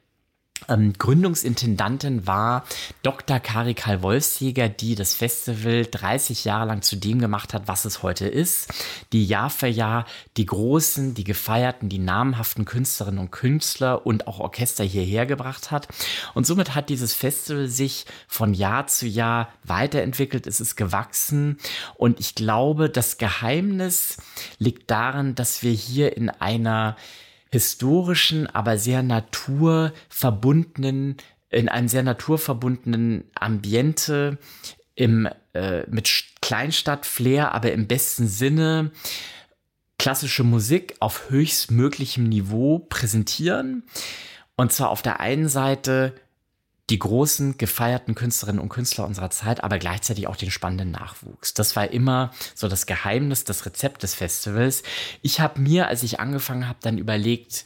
[0.68, 2.64] Ähm, Gründungsintendantin war
[3.02, 3.40] Dr.
[3.40, 8.26] Karikal Wolfsjäger, die das Festival 30 Jahre lang zu dem gemacht hat, was es heute
[8.26, 8.68] ist.
[9.12, 14.40] Die Jahr für Jahr die großen, die gefeierten, die namhaften Künstlerinnen und Künstler und auch
[14.40, 15.88] Orchester hierher gebracht hat.
[16.34, 20.46] Und somit hat dieses Festival sich von Jahr zu Jahr weiterentwickelt.
[20.46, 21.58] Es ist gewachsen.
[21.94, 24.18] Und ich glaube, das Geheimnis
[24.58, 26.96] liegt darin, dass wir hier in einer
[27.52, 31.16] historischen, aber sehr naturverbundenen,
[31.50, 34.38] in einem sehr naturverbundenen Ambiente
[34.94, 38.92] im, äh, mit Kleinstadt-Flair, aber im besten Sinne
[39.98, 43.82] klassische Musik auf höchstmöglichem Niveau präsentieren.
[44.56, 46.14] Und zwar auf der einen Seite
[46.90, 51.54] die großen gefeierten Künstlerinnen und Künstler unserer Zeit, aber gleichzeitig auch den spannenden Nachwuchs.
[51.54, 54.82] Das war immer so das Geheimnis, das Rezept des Festivals.
[55.22, 57.64] Ich habe mir, als ich angefangen habe, dann überlegt,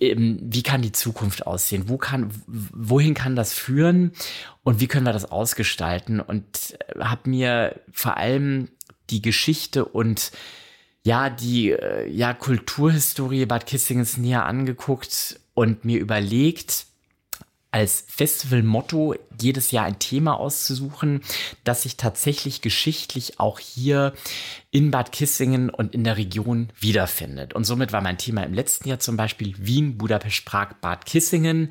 [0.00, 1.88] ähm, wie kann die Zukunft aussehen?
[1.88, 4.12] Wo kann, wohin kann das führen?
[4.62, 6.20] Und wie können wir das ausgestalten?
[6.20, 8.68] Und äh, habe mir vor allem
[9.10, 10.30] die Geschichte und
[11.02, 16.85] ja, die äh, ja, Kulturhistorie Bad Kissingens näher angeguckt und mir überlegt,
[17.70, 21.20] als Festivalmotto jedes Jahr ein Thema auszusuchen,
[21.64, 24.14] das sich tatsächlich geschichtlich auch hier
[24.76, 27.54] in Bad Kissingen und in der Region wiederfindet.
[27.54, 31.70] Und somit war mein Thema im letzten Jahr zum Beispiel Wien, Budapest, Prag, Bad Kissingen.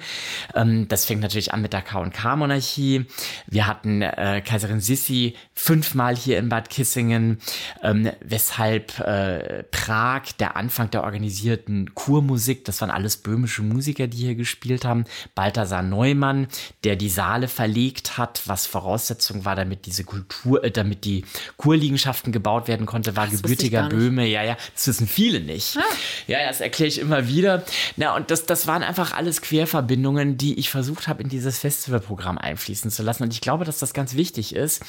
[0.56, 3.06] Ähm, das fängt natürlich an mit der K&K-Monarchie.
[3.46, 7.38] Wir hatten äh, Kaiserin Sissi fünfmal hier in Bad Kissingen,
[7.84, 14.18] ähm, weshalb äh, Prag, der Anfang der organisierten Kurmusik, das waren alles böhmische Musiker, die
[14.18, 15.06] hier gespielt haben.
[15.36, 16.48] Balthasar Neumann,
[16.84, 21.24] der die Saale verlegt hat, was Voraussetzung war, damit diese Kultur, äh, damit die
[21.58, 24.25] Kurliegenschaften gebaut werden konnte, war das gebürtiger Böhme.
[24.25, 25.75] Ja, ja, das wissen viele nicht.
[25.75, 25.81] Ah.
[26.27, 27.65] Ja, ja, das erkläre ich immer wieder.
[27.97, 32.38] Na, und das, das waren einfach alles Querverbindungen, die ich versucht habe, in dieses Festivalprogramm
[32.38, 33.23] einfließen zu lassen.
[33.23, 34.81] Und ich glaube, dass das ganz wichtig ist,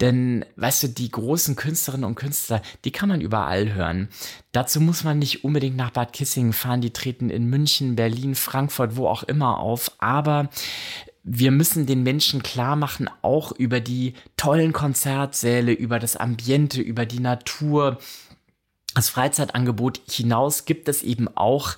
[0.00, 4.08] denn, weißt du, die großen Künstlerinnen und Künstler, die kann man überall hören.
[4.52, 6.80] Dazu muss man nicht unbedingt nach Bad Kissingen fahren.
[6.80, 9.90] Die treten in München, Berlin, Frankfurt, wo auch immer auf.
[9.98, 10.48] Aber
[11.30, 17.04] wir müssen den Menschen klar machen, auch über die tollen Konzertsäle, über das Ambiente, über
[17.04, 17.98] die Natur,
[18.94, 21.76] das Freizeitangebot hinaus gibt es eben auch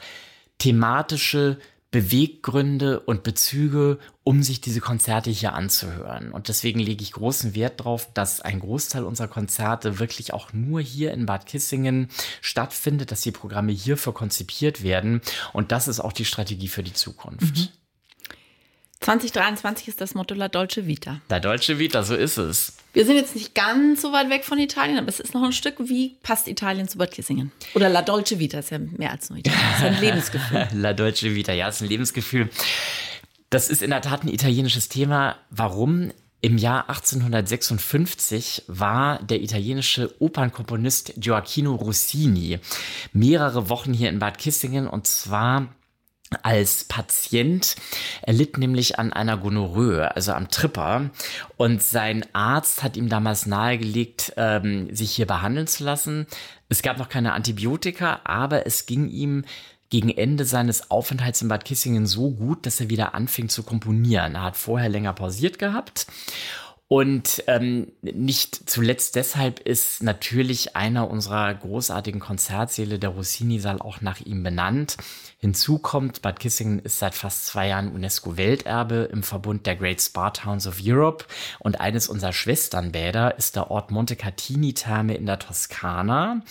[0.58, 1.58] thematische
[1.90, 6.30] Beweggründe und Bezüge, um sich diese Konzerte hier anzuhören.
[6.30, 10.80] Und deswegen lege ich großen Wert darauf, dass ein Großteil unserer Konzerte wirklich auch nur
[10.80, 12.08] hier in Bad Kissingen
[12.40, 15.20] stattfindet, dass die Programme hierfür konzipiert werden.
[15.52, 17.56] Und das ist auch die Strategie für die Zukunft.
[17.56, 17.68] Mhm.
[19.00, 21.20] 2023 ist das Motto La Dolce Vita.
[21.30, 22.76] La Dolce Vita, so ist es.
[22.92, 25.52] Wir sind jetzt nicht ganz so weit weg von Italien, aber es ist noch ein
[25.52, 25.76] Stück.
[25.78, 27.50] Wie passt Italien zu Bad Kissingen?
[27.74, 29.60] Oder La Dolce Vita ist ja mehr als nur Italien.
[29.70, 30.68] Das ist ein Lebensgefühl.
[30.74, 32.50] La Dolce Vita, ja, ist ein Lebensgefühl.
[33.48, 35.36] Das ist in der Tat ein italienisches Thema.
[35.48, 36.12] Warum?
[36.42, 42.58] Im Jahr 1856 war der italienische Opernkomponist Gioacchino Rossini
[43.12, 45.68] mehrere Wochen hier in Bad Kissingen und zwar
[46.42, 47.76] als Patient.
[48.22, 51.10] Er litt nämlich an einer Gonorrhoe, also am Tripper.
[51.56, 56.26] Und sein Arzt hat ihm damals nahegelegt, ähm, sich hier behandeln zu lassen.
[56.68, 59.44] Es gab noch keine Antibiotika, aber es ging ihm
[59.88, 64.36] gegen Ende seines Aufenthalts in Bad Kissingen so gut, dass er wieder anfing zu komponieren.
[64.36, 66.06] Er hat vorher länger pausiert gehabt
[66.92, 74.18] und ähm, nicht zuletzt deshalb ist natürlich einer unserer großartigen Konzertsäle, der Rossini-Saal, auch nach
[74.18, 74.96] ihm benannt.
[75.38, 80.30] Hinzu kommt, Bad Kissingen ist seit fast zwei Jahren UNESCO-Welterbe im Verbund der Great Spa
[80.30, 81.26] Towns of Europe
[81.60, 86.42] und eines unserer Schwesternbäder ist der Ort Montecatini-Therme in der Toskana,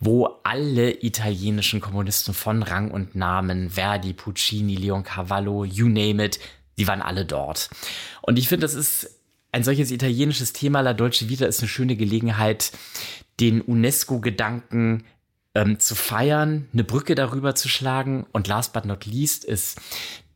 [0.00, 6.40] wo alle italienischen Komponisten von Rang und Namen, Verdi, Puccini, Leon Cavallo, you name it,
[6.78, 7.68] die waren alle dort.
[8.22, 9.18] Und ich finde, das ist
[9.52, 12.72] ein solches italienisches Thema, La Dolce Vita, ist eine schöne Gelegenheit,
[13.38, 15.04] den UNESCO-Gedanken
[15.54, 18.26] ähm, zu feiern, eine Brücke darüber zu schlagen.
[18.32, 19.78] Und last but not least ist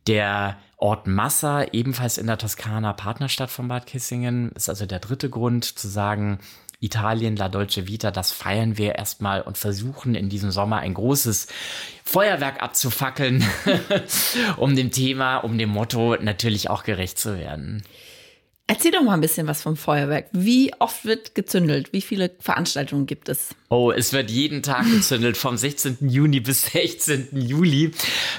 [0.05, 4.51] der Ort Massa, ebenfalls in der Toskana, Partnerstadt von Bad Kissingen.
[4.51, 6.37] Ist also der dritte Grund zu sagen,
[6.79, 11.47] Italien, La Dolce Vita, das feiern wir erstmal und versuchen in diesem Sommer ein großes
[12.03, 13.43] Feuerwerk abzufackeln,
[14.57, 17.81] um dem Thema, um dem Motto natürlich auch gerecht zu werden.
[18.69, 20.27] Erzähl doch mal ein bisschen was vom Feuerwerk.
[20.33, 21.93] Wie oft wird gezündelt?
[21.93, 23.55] Wie viele Veranstaltungen gibt es?
[23.69, 25.37] Oh, es wird jeden Tag gezündelt.
[25.37, 25.97] Vom 16.
[26.01, 27.29] Juni bis 16.
[27.31, 27.91] Juli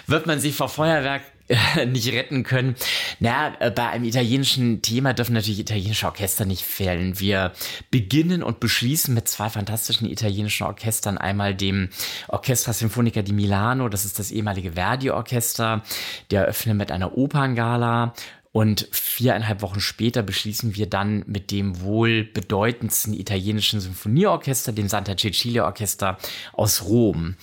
[0.07, 2.77] wird man sich vor Feuerwerk äh, nicht retten können.
[3.21, 7.19] Na, äh, bei einem italienischen Thema dürfen natürlich italienische Orchester nicht fehlen.
[7.21, 7.53] Wir
[7.91, 11.17] beginnen und beschließen mit zwei fantastischen italienischen Orchestern.
[11.17, 11.89] Einmal dem
[12.29, 15.83] Orchestra Sinfonica di Milano, das ist das ehemalige Verdi-Orchester.
[16.31, 18.13] Der eröffnet mit einer Operngala
[18.59, 25.17] und viereinhalb Wochen später beschließen wir dann mit dem wohl bedeutendsten italienischen Symphonieorchester, dem Santa
[25.17, 26.19] Cecilia Orchester
[26.55, 27.37] aus Rom.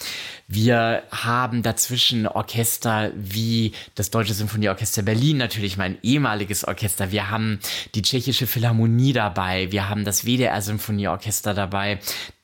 [0.50, 7.14] Wir haben dazwischen Orchester wie das Deutsche Symphonieorchester Berlin, natürlich mein ehemaliges Orchester.
[7.14, 7.62] Wir haben
[7.96, 9.72] die Tschechische Philharmonie dabei.
[9.72, 12.00] Wir haben das WDR Symphonieorchester dabei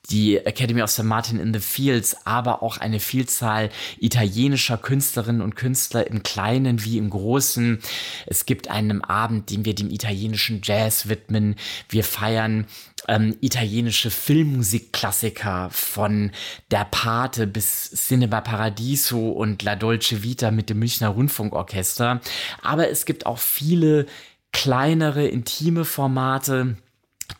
[0.09, 1.03] die Academy of St.
[1.03, 6.97] Martin in the Fields, aber auch eine Vielzahl italienischer Künstlerinnen und Künstler im Kleinen wie
[6.97, 7.79] im Großen.
[8.25, 11.55] Es gibt einen Abend, den wir dem italienischen Jazz widmen.
[11.89, 12.65] Wir feiern
[13.07, 16.31] ähm, italienische Filmmusikklassiker von
[16.71, 22.21] Der Pate bis Cinema Paradiso und La Dolce Vita mit dem Münchner Rundfunkorchester.
[22.61, 24.07] Aber es gibt auch viele
[24.51, 26.75] kleinere, intime Formate,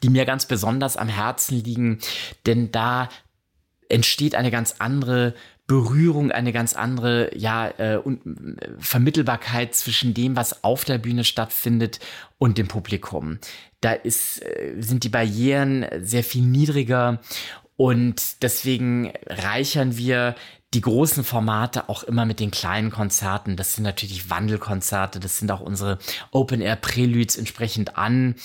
[0.04, 2.00] die mir ganz besonders am Herzen liegen,
[2.46, 3.10] denn da
[3.90, 5.34] entsteht eine ganz andere
[5.68, 8.02] Berührung, eine ganz andere ja, äh,
[8.80, 12.00] Vermittelbarkeit zwischen dem, was auf der Bühne stattfindet
[12.38, 13.40] und dem Publikum.
[13.80, 17.22] Da ist, äh, sind die Barrieren sehr viel niedriger
[17.78, 20.36] und deswegen reichern wir
[20.74, 23.58] die großen Formate auch immer mit den kleinen Konzerten.
[23.58, 26.00] Das sind natürlich Wandelkonzerte, das sind auch unsere
[26.32, 28.36] Open-Air-Preludes entsprechend an,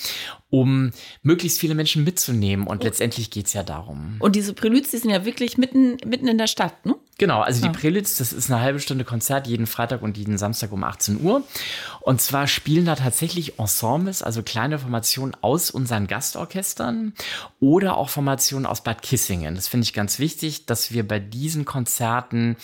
[0.49, 2.67] um möglichst viele Menschen mitzunehmen.
[2.67, 4.17] Und letztendlich geht es ja darum.
[4.19, 6.95] Und diese Preludes, die sind ja wirklich mitten, mitten in der Stadt, ne?
[7.19, 10.71] Genau, also die Preludes, das ist eine halbe Stunde Konzert jeden Freitag und jeden Samstag
[10.71, 11.41] um 18 Uhr.
[12.01, 17.13] Und zwar spielen da tatsächlich Ensembles, also kleine Formationen aus unseren Gastorchestern
[17.59, 19.55] oder auch Formationen aus Bad Kissingen.
[19.55, 22.55] Das finde ich ganz wichtig, dass wir bei diesen Konzerten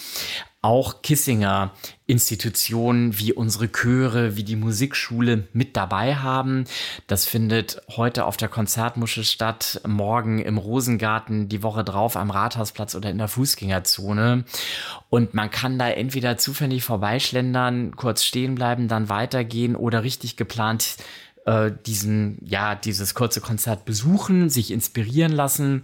[0.63, 1.73] auch Kissinger
[2.07, 6.63] Institutionen wie unsere Chöre, wie die Musikschule mit dabei haben.
[7.07, 12.95] Das findet heute auf der Konzertmuschel statt, morgen im Rosengarten, die Woche drauf am Rathausplatz
[12.95, 14.45] oder in der Fußgängerzone.
[15.09, 20.95] Und man kann da entweder zufällig vorbeischlendern, kurz stehen bleiben, dann weitergehen oder richtig geplant
[21.45, 25.83] äh, diesen, ja, dieses kurze Konzert besuchen, sich inspirieren lassen.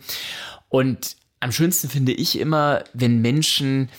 [0.70, 3.90] Und am schönsten finde ich immer, wenn Menschen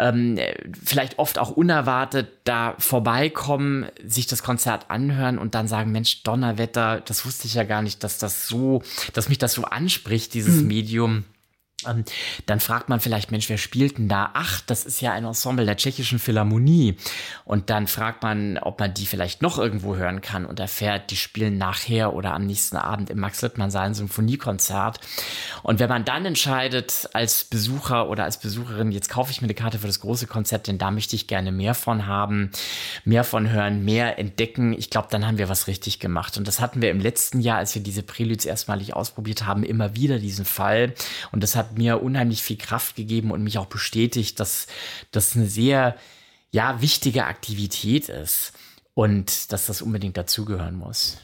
[0.00, 0.38] ähm,
[0.82, 7.02] vielleicht oft auch unerwartet da vorbeikommen, sich das Konzert anhören und dann sagen, Mensch, Donnerwetter,
[7.02, 8.82] das wusste ich ja gar nicht, dass das so,
[9.12, 10.66] dass mich das so anspricht, dieses mhm.
[10.66, 11.24] Medium.
[11.86, 12.04] Ähm,
[12.46, 14.30] dann fragt man vielleicht, Mensch, wer spielt denn da?
[14.34, 16.96] Ach, das ist ja ein Ensemble der tschechischen Philharmonie.
[17.44, 21.16] Und dann fragt man, ob man die vielleicht noch irgendwo hören kann und erfährt, die
[21.16, 25.00] spielen nachher oder am nächsten Abend im Max-Littmann-Saal ein Symphoniekonzert.
[25.62, 29.54] Und wenn man dann entscheidet, als Besucher oder als Besucherin, jetzt kaufe ich mir eine
[29.54, 32.50] Karte für das große Konzert, denn da möchte ich gerne mehr von haben,
[33.04, 36.36] mehr von hören, mehr entdecken, ich glaube, dann haben wir was richtig gemacht.
[36.36, 39.94] Und das hatten wir im letzten Jahr, als wir diese Preludes erstmalig ausprobiert haben, immer
[39.94, 40.94] wieder diesen Fall.
[41.32, 44.66] Und das hat mir unheimlich viel Kraft gegeben und mich auch bestätigt, dass
[45.10, 45.96] das eine sehr,
[46.50, 48.52] ja, wichtige Aktivität ist
[48.94, 51.18] und dass das unbedingt dazugehören muss.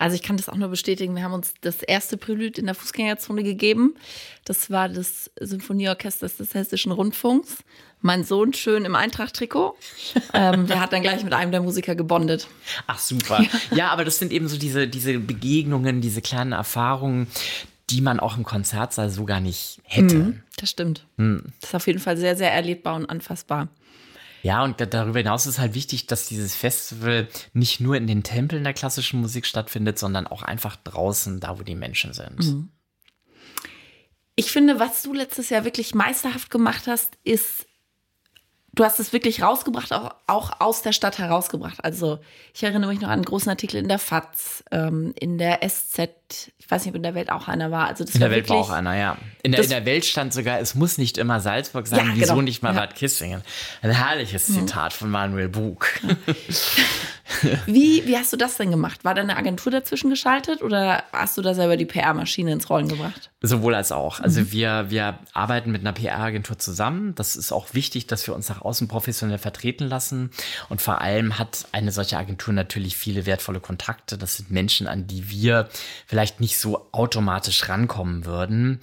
[0.00, 1.14] Also ich kann das auch nur bestätigen.
[1.14, 3.94] Wir haben uns das erste Prelude in der Fußgängerzone gegeben.
[4.46, 7.58] Das war das Symphonieorchester des Hessischen Rundfunks.
[8.00, 9.76] Mein Sohn schön im Eintracht-Trikot.
[10.32, 12.48] ähm, der hat dann gleich mit einem der Musiker gebondet.
[12.86, 13.42] Ach super.
[13.42, 13.76] Ja.
[13.76, 17.26] ja, aber das sind eben so diese, diese Begegnungen, diese kleinen Erfahrungen,
[17.90, 20.16] die man auch im Konzertsaal so gar nicht hätte.
[20.16, 21.06] Mhm, das stimmt.
[21.16, 21.52] Mhm.
[21.60, 23.68] Das ist auf jeden Fall sehr, sehr erlebbar und anfassbar.
[24.42, 28.64] Ja, und darüber hinaus ist halt wichtig, dass dieses Festival nicht nur in den Tempeln
[28.64, 32.38] der klassischen Musik stattfindet, sondern auch einfach draußen, da wo die Menschen sind.
[32.38, 32.70] Mhm.
[34.36, 37.66] Ich finde, was du letztes Jahr wirklich meisterhaft gemacht hast, ist
[38.72, 41.84] du hast es wirklich rausgebracht, auch, auch aus der Stadt herausgebracht.
[41.84, 42.18] Also
[42.54, 46.10] ich erinnere mich noch an einen großen Artikel in der FAZ, ähm, in der SZ,
[46.58, 47.88] ich weiß nicht, ob in der Welt auch einer war.
[47.88, 49.16] Also das in der Welt war auch einer, ja.
[49.42, 52.34] In der, in der Welt stand sogar, es muss nicht immer Salzburg sein, ja, wieso
[52.34, 52.42] genau.
[52.42, 52.80] nicht mal ja.
[52.80, 53.42] Bad Kissingen.
[53.82, 54.54] Ein herrliches mhm.
[54.54, 55.86] Zitat von Manuel Bug.
[57.42, 57.58] Ja.
[57.66, 59.04] Wie, wie hast du das denn gemacht?
[59.04, 62.88] War da eine Agentur dazwischen geschaltet oder hast du da selber die PR-Maschine ins Rollen
[62.88, 63.30] gebracht?
[63.40, 64.20] Sowohl als auch.
[64.20, 64.52] Also mhm.
[64.52, 67.14] wir, wir arbeiten mit einer PR-Agentur zusammen.
[67.14, 70.30] Das ist auch wichtig, dass wir uns nach außen professionell vertreten lassen.
[70.68, 74.18] Und vor allem hat eine solche Agentur natürlich viele wertvolle Kontakte.
[74.18, 75.68] Das sind Menschen, an die wir
[76.06, 78.80] vielleicht nicht so automatisch rankommen würden.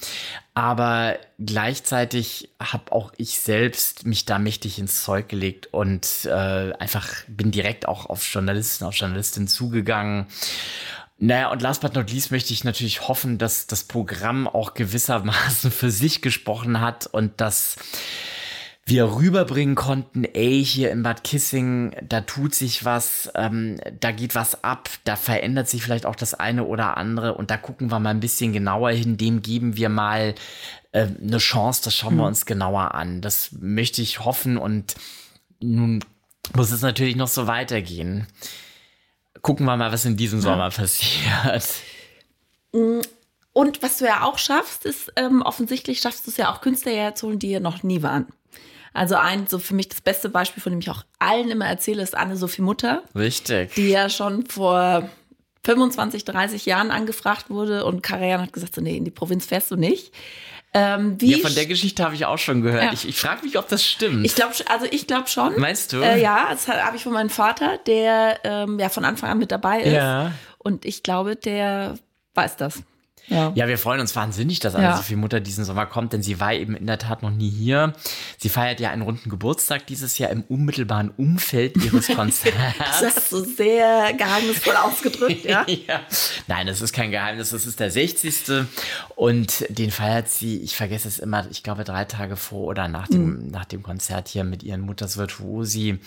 [0.53, 7.07] Aber gleichzeitig habe auch ich selbst mich da mächtig ins Zeug gelegt und äh, einfach
[7.27, 10.27] bin direkt auch auf Journalisten, auf Journalistinnen zugegangen.
[11.19, 15.71] Naja, und last but not least möchte ich natürlich hoffen, dass das Programm auch gewissermaßen
[15.71, 17.75] für sich gesprochen hat und dass
[18.87, 24.33] wir rüberbringen konnten, ey, hier in Bad Kissing, da tut sich was, ähm, da geht
[24.33, 27.99] was ab, da verändert sich vielleicht auch das eine oder andere und da gucken wir
[27.99, 30.35] mal ein bisschen genauer hin, dem geben wir mal
[30.93, 32.29] äh, eine Chance, das schauen wir hm.
[32.29, 33.19] uns genauer an.
[33.19, 34.95] Das möchte ich hoffen und
[35.59, 35.99] nun
[36.55, 38.25] muss es natürlich noch so weitergehen.
[39.41, 41.73] Gucken wir mal, was in diesem Sommer passiert.
[42.71, 46.93] Und was du ja auch schaffst, ist ähm, offensichtlich schaffst du es ja auch Künstler
[46.93, 48.27] herzuholen, die ja noch nie waren.
[48.97, 52.01] Also ein, so für mich das beste Beispiel, von dem ich auch allen immer erzähle,
[52.01, 53.03] ist Anne-Sophie Mutter.
[53.13, 53.75] Richtig.
[53.75, 55.07] Die ja schon vor
[55.63, 59.69] 25, 30 Jahren angefragt wurde und Karajan hat gesagt, so, nee, in die Provinz fährst
[59.69, 60.13] du nicht.
[60.73, 62.85] Ähm, ja, von der Geschichte habe ich auch schon gehört.
[62.85, 62.93] Ja.
[62.93, 64.25] Ich, ich frage mich, ob das stimmt.
[64.25, 65.59] Ich glaube, also ich glaube schon.
[65.59, 65.97] Meinst du?
[65.97, 69.51] Äh, ja, das habe ich von meinem Vater, der ähm, ja von Anfang an mit
[69.51, 69.93] dabei ist.
[69.93, 70.31] Ja.
[70.57, 71.99] Und ich glaube, der
[72.33, 72.81] weiß das.
[73.27, 73.51] Ja.
[73.55, 75.01] ja, wir freuen uns wahnsinnig, dass ja.
[75.15, 77.93] Mutter diesen Sommer kommt, denn sie war eben in der Tat noch nie hier.
[78.37, 82.55] Sie feiert ja einen runden Geburtstag dieses Jahr im unmittelbaren Umfeld ihres Konzerts.
[82.77, 85.65] das hast du sehr geheimnisvoll ausgedrückt, ja?
[85.67, 86.01] ja?
[86.47, 88.65] Nein, das ist kein Geheimnis, das ist der 60.
[89.15, 93.07] Und den feiert sie, ich vergesse es immer, ich glaube drei Tage vor oder nach
[93.07, 93.51] dem, mhm.
[93.51, 95.99] nach dem Konzert hier mit ihren Mutters Virtuosi.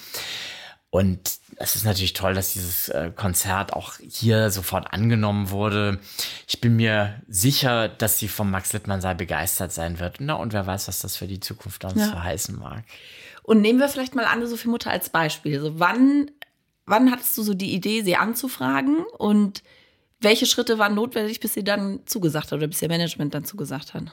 [0.91, 6.01] Und es ist natürlich toll, dass dieses äh, Konzert auch hier sofort angenommen wurde.
[6.49, 10.17] Ich bin mir sicher, dass sie vom Max Littmann sei begeistert sein wird.
[10.19, 12.23] Na, und wer weiß, was das für die Zukunft uns ja.
[12.23, 12.83] heißen mag.
[13.45, 15.59] Und nehmen wir vielleicht mal Anne-Sophie Mutter als Beispiel.
[15.59, 16.31] Also wann,
[16.87, 19.05] wann hattest du so die Idee, sie anzufragen?
[19.17, 19.63] Und
[20.21, 23.95] welche Schritte waren notwendig, bis sie dann zugesagt hat oder bis ihr Management dann zugesagt
[23.95, 24.05] hat?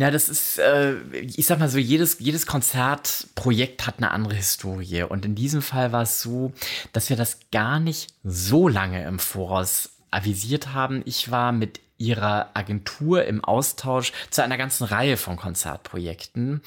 [0.00, 5.02] Ja, das ist, äh, ich sag mal so, jedes, jedes Konzertprojekt hat eine andere Historie.
[5.02, 6.54] Und in diesem Fall war es so,
[6.94, 11.02] dass wir das gar nicht so lange im Voraus avisiert haben.
[11.04, 16.62] Ich war mit ihrer Agentur im Austausch zu einer ganzen Reihe von Konzertprojekten.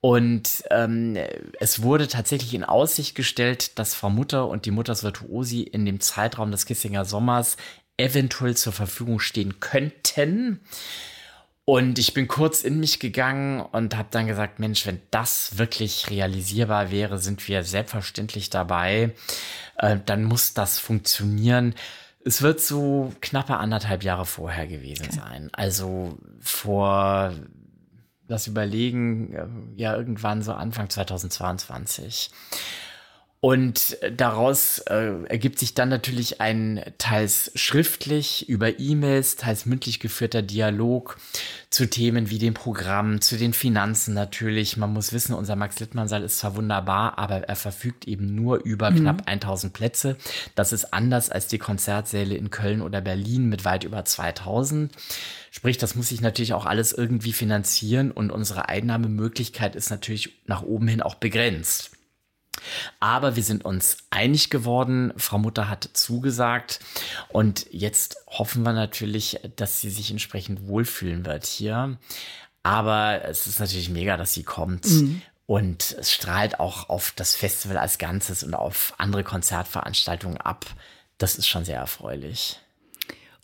[0.00, 1.18] Und ähm,
[1.58, 5.98] es wurde tatsächlich in Aussicht gestellt, dass Frau Mutter und die Mutters Virtuosi in dem
[5.98, 7.56] Zeitraum des Kissinger Sommers
[7.96, 10.60] eventuell zur Verfügung stehen könnten.
[11.64, 16.10] Und ich bin kurz in mich gegangen und habe dann gesagt, Mensch, wenn das wirklich
[16.10, 19.14] realisierbar wäre, sind wir selbstverständlich dabei.
[19.76, 21.74] Äh, dann muss das funktionieren.
[22.24, 25.20] Es wird so knappe anderthalb Jahre vorher gewesen okay.
[25.20, 25.50] sein.
[25.52, 27.34] Also vor,
[28.26, 32.30] das überlegen, äh, ja, irgendwann so Anfang 2022.
[33.42, 40.42] Und daraus äh, ergibt sich dann natürlich ein teils schriftlich über E-Mails, teils mündlich geführter
[40.42, 41.16] Dialog
[41.70, 44.76] zu Themen wie dem Programm, zu den Finanzen natürlich.
[44.76, 48.62] Man muss wissen, unser Max Littmann Saal ist zwar wunderbar, aber er verfügt eben nur
[48.62, 48.96] über mhm.
[48.96, 50.18] knapp 1000 Plätze.
[50.54, 54.92] Das ist anders als die Konzertsäle in Köln oder Berlin mit weit über 2000.
[55.50, 60.60] Sprich, das muss sich natürlich auch alles irgendwie finanzieren und unsere Einnahmemöglichkeit ist natürlich nach
[60.62, 61.92] oben hin auch begrenzt.
[63.00, 65.12] Aber wir sind uns einig geworden.
[65.16, 66.80] Frau Mutter hat zugesagt.
[67.28, 71.98] Und jetzt hoffen wir natürlich, dass sie sich entsprechend wohlfühlen wird hier.
[72.62, 74.86] Aber es ist natürlich mega, dass sie kommt.
[74.86, 75.22] Mhm.
[75.46, 80.66] Und es strahlt auch auf das Festival als Ganzes und auf andere Konzertveranstaltungen ab.
[81.18, 82.60] Das ist schon sehr erfreulich.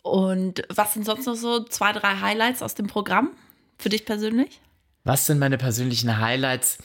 [0.03, 3.31] Und was sind sonst noch so zwei, drei Highlights aus dem Programm
[3.77, 4.61] für dich persönlich?
[5.03, 6.77] Was sind meine persönlichen Highlights?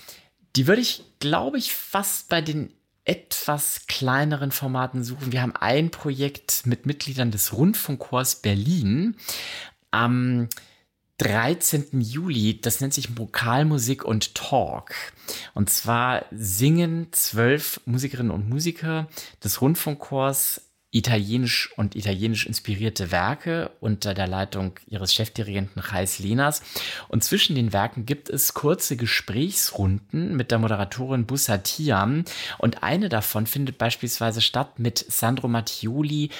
[0.56, 2.72] Die würde ich, glaube ich, fast bei den
[3.04, 5.32] etwas kleineren Formaten suchen.
[5.32, 9.16] Wir haben ein Projekt mit Mitgliedern des Rundfunkchors Berlin
[9.90, 10.48] am
[11.18, 12.00] 13.
[12.00, 12.60] Juli.
[12.60, 14.94] Das nennt sich Vokalmusik und Talk.
[15.54, 19.08] Und zwar singen zwölf Musikerinnen und Musiker
[19.42, 26.62] des Rundfunkchors italienisch und italienisch inspirierte Werke unter der Leitung ihres Chefdirigenten Reis Lenas.
[27.08, 32.24] Und zwischen den Werken gibt es kurze Gesprächsrunden mit der Moderatorin Bussatiam.
[32.58, 36.30] Und eine davon findet beispielsweise statt mit Sandro Mattioli,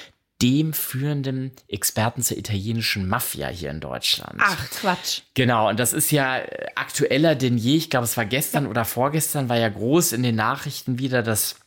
[0.43, 4.41] dem führenden Experten zur italienischen Mafia hier in Deutschland.
[4.43, 5.21] Ach, Quatsch.
[5.35, 6.43] Genau, und das ist ja
[6.75, 7.77] aktueller denn je.
[7.77, 11.62] Ich glaube, es war gestern oder vorgestern, war ja groß in den Nachrichten wieder, dass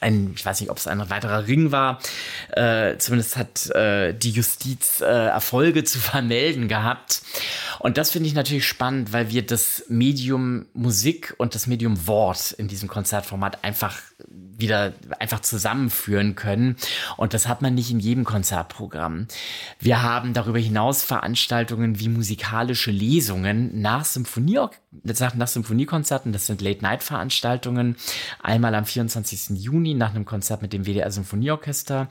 [0.00, 2.00] ein, ich weiß nicht, ob es ein weiterer Ring war,
[2.52, 7.22] äh, zumindest hat äh, die Justiz äh, Erfolge zu vermelden gehabt.
[7.78, 12.52] Und das finde ich natürlich spannend, weil wir das Medium Musik und das Medium Wort
[12.52, 13.98] in diesem Konzertformat einfach
[14.58, 16.76] wieder einfach zusammenführen können.
[17.16, 19.26] Und das hat man nicht in jedem Konzertprogramm.
[19.78, 24.60] Wir haben darüber hinaus Veranstaltungen wie musikalische Lesungen nach Symphonie,
[25.02, 26.32] nach Symphoniekonzerten.
[26.32, 27.96] Das sind Late-Night-Veranstaltungen.
[28.42, 29.50] Einmal am 24.
[29.58, 32.08] Juni nach einem Konzert mit dem WDR Symphonieorchester.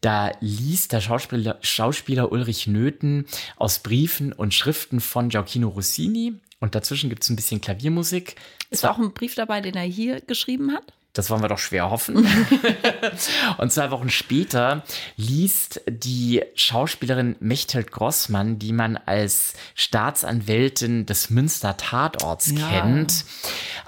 [0.00, 3.26] Da liest der Schauspieler, Schauspieler Ulrich Nöthen
[3.56, 6.34] aus Briefen und Schriften von Gioacchino Rossini.
[6.58, 8.36] Und dazwischen gibt es ein bisschen Klaviermusik.
[8.70, 10.92] Ist auch ein Brief dabei, den er hier geschrieben hat?
[11.16, 12.16] Das wollen wir doch schwer hoffen.
[13.58, 14.84] und zwei Wochen später
[15.16, 22.68] liest die Schauspielerin Mechthild Grossmann, die man als Staatsanwältin des Münster Tatorts ja.
[22.68, 23.24] kennt,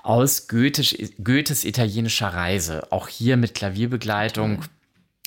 [0.03, 2.91] aus Goethes, Goethes italienischer Reise.
[2.91, 4.57] Auch hier mit Klavierbegleitung.
[4.61, 4.69] Toll.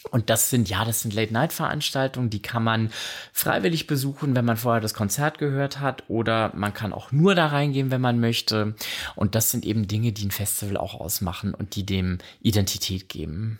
[0.09, 2.91] Und das sind, ja, das sind Late-Night-Veranstaltungen, die kann man
[3.31, 7.47] freiwillig besuchen, wenn man vorher das Konzert gehört hat, oder man kann auch nur da
[7.47, 8.75] reingehen, wenn man möchte.
[9.15, 13.59] Und das sind eben Dinge, die ein Festival auch ausmachen und die dem Identität geben.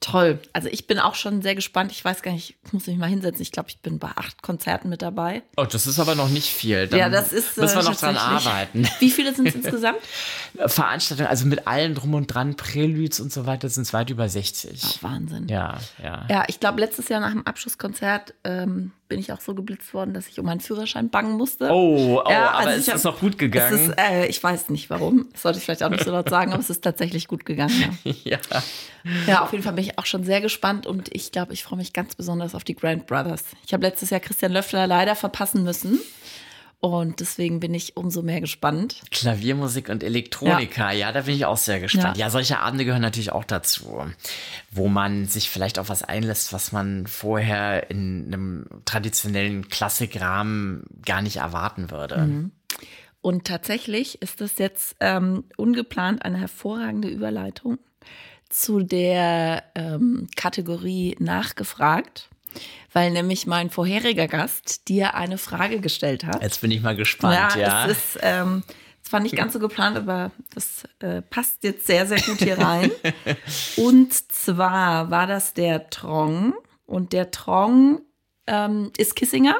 [0.00, 0.38] Toll.
[0.52, 1.90] Also ich bin auch schon sehr gespannt.
[1.90, 3.40] Ich weiß gar nicht, ich muss mich mal hinsetzen.
[3.40, 5.42] Ich glaube, ich bin bei acht Konzerten mit dabei.
[5.56, 6.86] Oh, das ist aber noch nicht viel.
[6.88, 7.56] Dann ja, das ist.
[7.56, 8.86] Müssen wir äh, noch dran arbeiten.
[8.98, 10.00] Wie viele sind es insgesamt?
[10.66, 14.28] Veranstaltungen, also mit allen drum und dran, Preludes und so weiter, sind es weit über
[14.28, 14.82] 60.
[14.84, 15.48] Oh, Wahnsinn.
[15.48, 16.26] Ja, ja.
[16.28, 20.12] Ja, ich glaube, letztes Jahr nach dem Abschlusskonzert ähm, bin ich auch so geblitzt worden,
[20.12, 21.70] dass ich um meinen Führerschein bangen musste.
[21.70, 23.90] Oh, oh ja, aber also ist es noch gut gegangen?
[23.90, 25.28] Ist, äh, ich weiß nicht warum.
[25.30, 27.96] Das sollte ich vielleicht auch nicht so laut sagen, aber es ist tatsächlich gut gegangen.
[28.02, 28.12] Ja.
[28.24, 28.38] ja.
[29.28, 29.42] ja.
[29.44, 31.92] auf jeden Fall bin ich auch schon sehr gespannt und ich glaube, ich freue mich
[31.92, 33.44] ganz besonders auf die Grand Brothers.
[33.64, 36.00] Ich habe letztes Jahr Christian Löffler leider verpassen müssen.
[36.84, 39.00] Und deswegen bin ich umso mehr gespannt.
[39.10, 42.18] Klaviermusik und Elektronika, ja, ja da bin ich auch sehr gespannt.
[42.18, 42.26] Ja.
[42.26, 42.30] ja.
[42.30, 44.04] solche Abende gehören natürlich auch dazu,
[44.70, 51.22] wo man sich vielleicht auf was einlässt, was man vorher in einem traditionellen Klassikrahmen gar
[51.22, 52.18] nicht erwarten würde.
[52.18, 52.52] Mhm.
[53.22, 57.78] Und tatsächlich ist das jetzt ähm, ungeplant eine hervorragende Überleitung
[58.50, 62.28] zu der ähm, Kategorie nachgefragt
[62.92, 66.42] weil nämlich mein vorheriger Gast dir eine Frage gestellt hat.
[66.42, 67.60] Jetzt bin ich mal gespannt, ja.
[67.60, 67.86] ja.
[67.86, 68.62] Es ist, ähm,
[69.02, 72.58] das war nicht ganz so geplant, aber das äh, passt jetzt sehr, sehr gut hier
[72.58, 72.90] rein.
[73.76, 76.54] und zwar war das der Trong
[76.86, 78.00] und der Trong
[78.46, 79.56] ähm, ist Kissinger,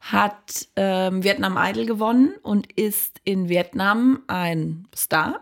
[0.00, 5.40] hat ähm, Vietnam Idol gewonnen und ist in Vietnam ein Star.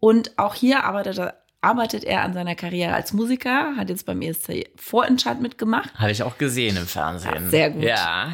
[0.00, 4.22] Und auch hier arbeitet er arbeitet er an seiner Karriere als Musiker, hat jetzt beim
[4.22, 5.92] ESC Vorentscheid mitgemacht.
[5.94, 7.34] Habe ich auch gesehen im Fernsehen.
[7.34, 7.82] Ja, sehr gut.
[7.82, 8.32] Ja.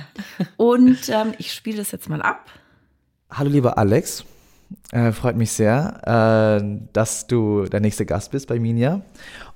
[0.57, 2.47] Und ähm, ich spiele das jetzt mal ab.
[3.31, 4.25] Hallo lieber Alex,
[4.91, 9.01] äh, freut mich sehr, äh, dass du der nächste Gast bist bei Minja.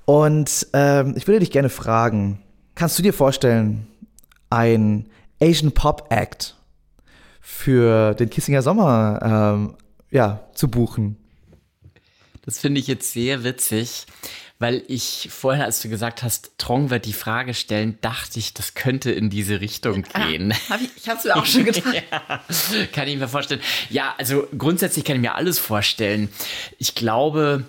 [0.07, 2.41] Und äh, ich würde dich gerne fragen,
[2.75, 3.87] kannst du dir vorstellen,
[4.49, 5.09] ein
[5.43, 6.57] Asian Pop Act
[7.41, 9.75] für den Kissinger Sommer ähm,
[10.11, 11.17] ja, zu buchen?
[12.47, 14.07] Das finde ich jetzt sehr witzig,
[14.59, 18.75] weil ich vorhin, als du gesagt hast, Trong wird die Frage stellen, dachte ich, das
[18.75, 20.53] könnte in diese Richtung ah, gehen.
[20.53, 21.93] Ah, hab ich ich habe es mir auch schon gedacht.
[21.93, 23.61] ja, kann ich mir vorstellen.
[23.91, 26.29] Ja, also grundsätzlich kann ich mir alles vorstellen.
[26.79, 27.65] Ich glaube,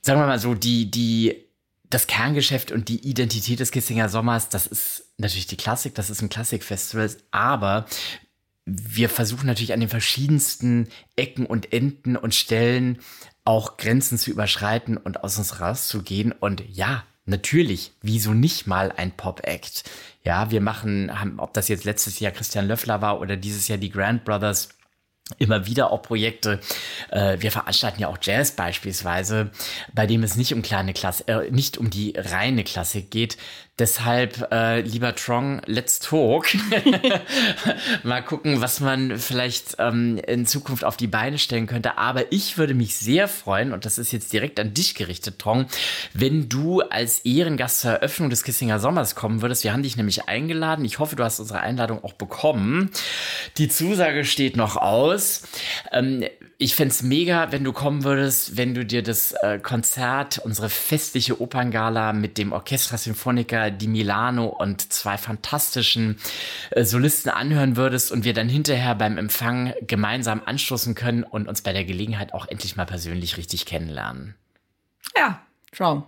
[0.00, 1.44] sagen wir mal so, die, die,
[1.90, 6.22] das Kerngeschäft und die Identität des Kissinger Sommers, das ist natürlich die Klassik, das ist
[6.22, 7.86] ein Klassikfestival, aber
[8.66, 12.98] wir versuchen natürlich an den verschiedensten Ecken und Enden und Stellen
[13.44, 16.32] auch Grenzen zu überschreiten und aus uns rauszugehen.
[16.32, 19.84] Und ja, natürlich, wieso nicht mal ein Pop-Act?
[20.22, 23.78] Ja, wir machen, haben, ob das jetzt letztes Jahr Christian Löffler war oder dieses Jahr
[23.78, 24.70] die Grand Brothers,
[25.38, 26.60] immer wieder auch Projekte.
[27.10, 29.50] Äh, wir veranstalten ja auch Jazz beispielsweise,
[29.94, 33.38] bei dem es nicht um kleine Klasse, äh, nicht um die reine Klassik geht,
[33.76, 36.46] Deshalb, äh, lieber Trong, let's talk.
[38.04, 41.98] Mal gucken, was man vielleicht ähm, in Zukunft auf die Beine stellen könnte.
[41.98, 45.66] Aber ich würde mich sehr freuen, und das ist jetzt direkt an dich gerichtet, Trong,
[46.12, 49.64] wenn du als Ehrengast zur Eröffnung des Kissinger Sommers kommen würdest.
[49.64, 50.84] Wir haben dich nämlich eingeladen.
[50.84, 52.90] Ich hoffe, du hast unsere Einladung auch bekommen.
[53.58, 55.42] Die Zusage steht noch aus.
[55.90, 56.24] Ähm,
[56.58, 60.68] ich fände es mega, wenn du kommen würdest, wenn du dir das äh, Konzert, unsere
[60.68, 66.18] festliche Operngala mit dem Orchestra Sinfonica di Milano und zwei fantastischen
[66.70, 71.62] äh, Solisten anhören würdest und wir dann hinterher beim Empfang gemeinsam anstoßen können und uns
[71.62, 74.34] bei der Gelegenheit auch endlich mal persönlich richtig kennenlernen.
[75.16, 75.42] Ja,
[75.72, 76.04] Traum.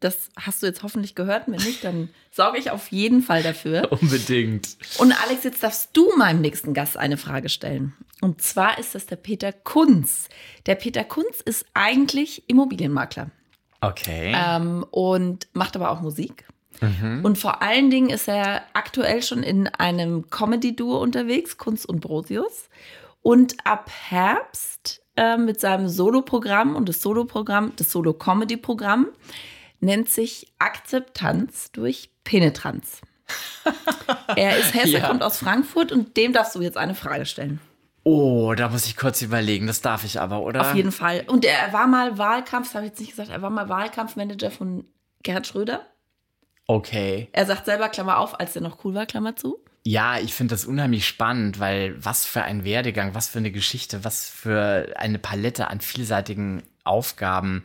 [0.00, 1.44] Das hast du jetzt hoffentlich gehört.
[1.46, 3.90] Wenn nicht, dann sorge ich auf jeden Fall dafür.
[4.00, 4.76] Unbedingt.
[4.98, 7.94] Und Alex, jetzt darfst du meinem nächsten Gast eine Frage stellen.
[8.20, 10.28] Und zwar ist das der Peter Kunz.
[10.64, 13.30] Der Peter Kunz ist eigentlich Immobilienmakler.
[13.80, 14.34] Okay.
[14.34, 16.46] Ähm, und macht aber auch Musik.
[16.80, 17.24] Mhm.
[17.24, 22.68] Und vor allen Dingen ist er aktuell schon in einem Comedy-Duo unterwegs, Kunz und Brosius.
[23.22, 29.08] Und ab Herbst äh, mit seinem Solo-Programm und das Solo-Programm, das Solo-Comedy-Programm,
[29.80, 33.00] nennt sich Akzeptanz durch Penetranz.
[34.36, 35.08] er ist Hesse, ja.
[35.08, 37.60] kommt aus Frankfurt und dem darfst du jetzt eine Frage stellen.
[38.08, 39.66] Oh, da muss ich kurz überlegen.
[39.66, 40.60] Das darf ich aber, oder?
[40.60, 41.24] Auf jeden Fall.
[41.26, 44.52] Und er war mal Wahlkampf, das habe ich jetzt nicht gesagt, er war mal Wahlkampfmanager
[44.52, 44.84] von
[45.24, 45.84] Gerhard Schröder.
[46.68, 47.28] Okay.
[47.32, 49.58] Er sagt selber, Klammer auf, als er noch cool war, Klammer zu.
[49.82, 54.04] Ja, ich finde das unheimlich spannend, weil was für ein Werdegang, was für eine Geschichte,
[54.04, 57.64] was für eine Palette an vielseitigen Aufgaben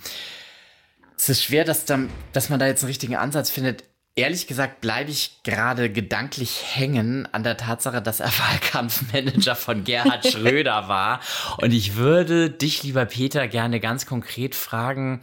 [1.22, 2.00] es ist schwer, dass, da,
[2.34, 3.84] dass man da jetzt einen richtigen Ansatz findet.
[4.16, 10.28] Ehrlich gesagt bleibe ich gerade gedanklich hängen an der Tatsache, dass er Wahlkampfmanager von Gerhard
[10.32, 11.22] Schröder war.
[11.58, 15.22] Und ich würde dich, lieber Peter, gerne ganz konkret fragen,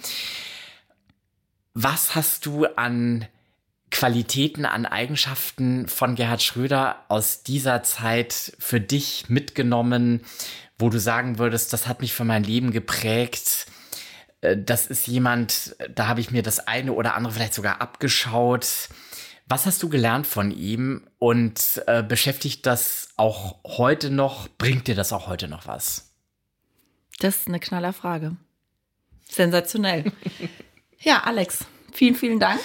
[1.75, 3.27] was hast du an
[3.91, 10.23] Qualitäten, an Eigenschaften von Gerhard Schröder aus dieser Zeit für dich mitgenommen,
[10.79, 13.68] wo du sagen würdest, das hat mich für mein Leben geprägt?
[14.41, 18.89] Äh, das ist jemand, da habe ich mir das eine oder andere vielleicht sogar abgeschaut.
[19.47, 24.49] Was hast du gelernt von ihm und äh, beschäftigt das auch heute noch?
[24.49, 26.15] Bringt dir das auch heute noch was?
[27.19, 28.37] Das ist eine knaller Frage.
[29.29, 30.13] Sensationell.
[31.01, 32.61] ja, Alex, vielen, vielen Dank.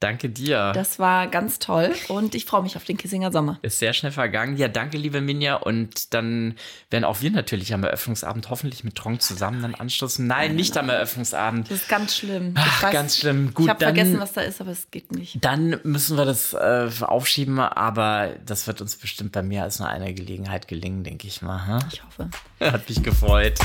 [0.00, 0.72] Danke dir.
[0.74, 3.58] Das war ganz toll und ich freue mich auf den Kissinger Sommer.
[3.60, 4.56] Ist sehr schnell vergangen.
[4.56, 5.56] Ja, danke, liebe Minja.
[5.56, 6.54] Und dann
[6.88, 10.26] werden auch wir natürlich am Eröffnungsabend hoffentlich mit Tronk zusammen dann anstoßen.
[10.26, 11.70] Nein, nicht am Eröffnungsabend.
[11.70, 12.54] Das ist ganz schlimm.
[12.56, 13.52] Ach, Ich weiß- ganz schlimm.
[13.52, 15.44] Gut, ich habe vergessen, was da ist, aber es geht nicht.
[15.44, 19.88] Dann müssen wir das äh, aufschieben, aber das wird uns bestimmt bei mehr als nur
[19.88, 21.66] einer Gelegenheit gelingen, denke ich mal.
[21.66, 21.78] Hm?
[21.92, 22.30] Ich hoffe.
[22.58, 23.58] Hat mich gefreut.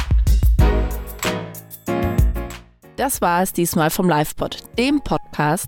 [2.97, 5.67] Das war es diesmal vom LivePod, dem Podcast,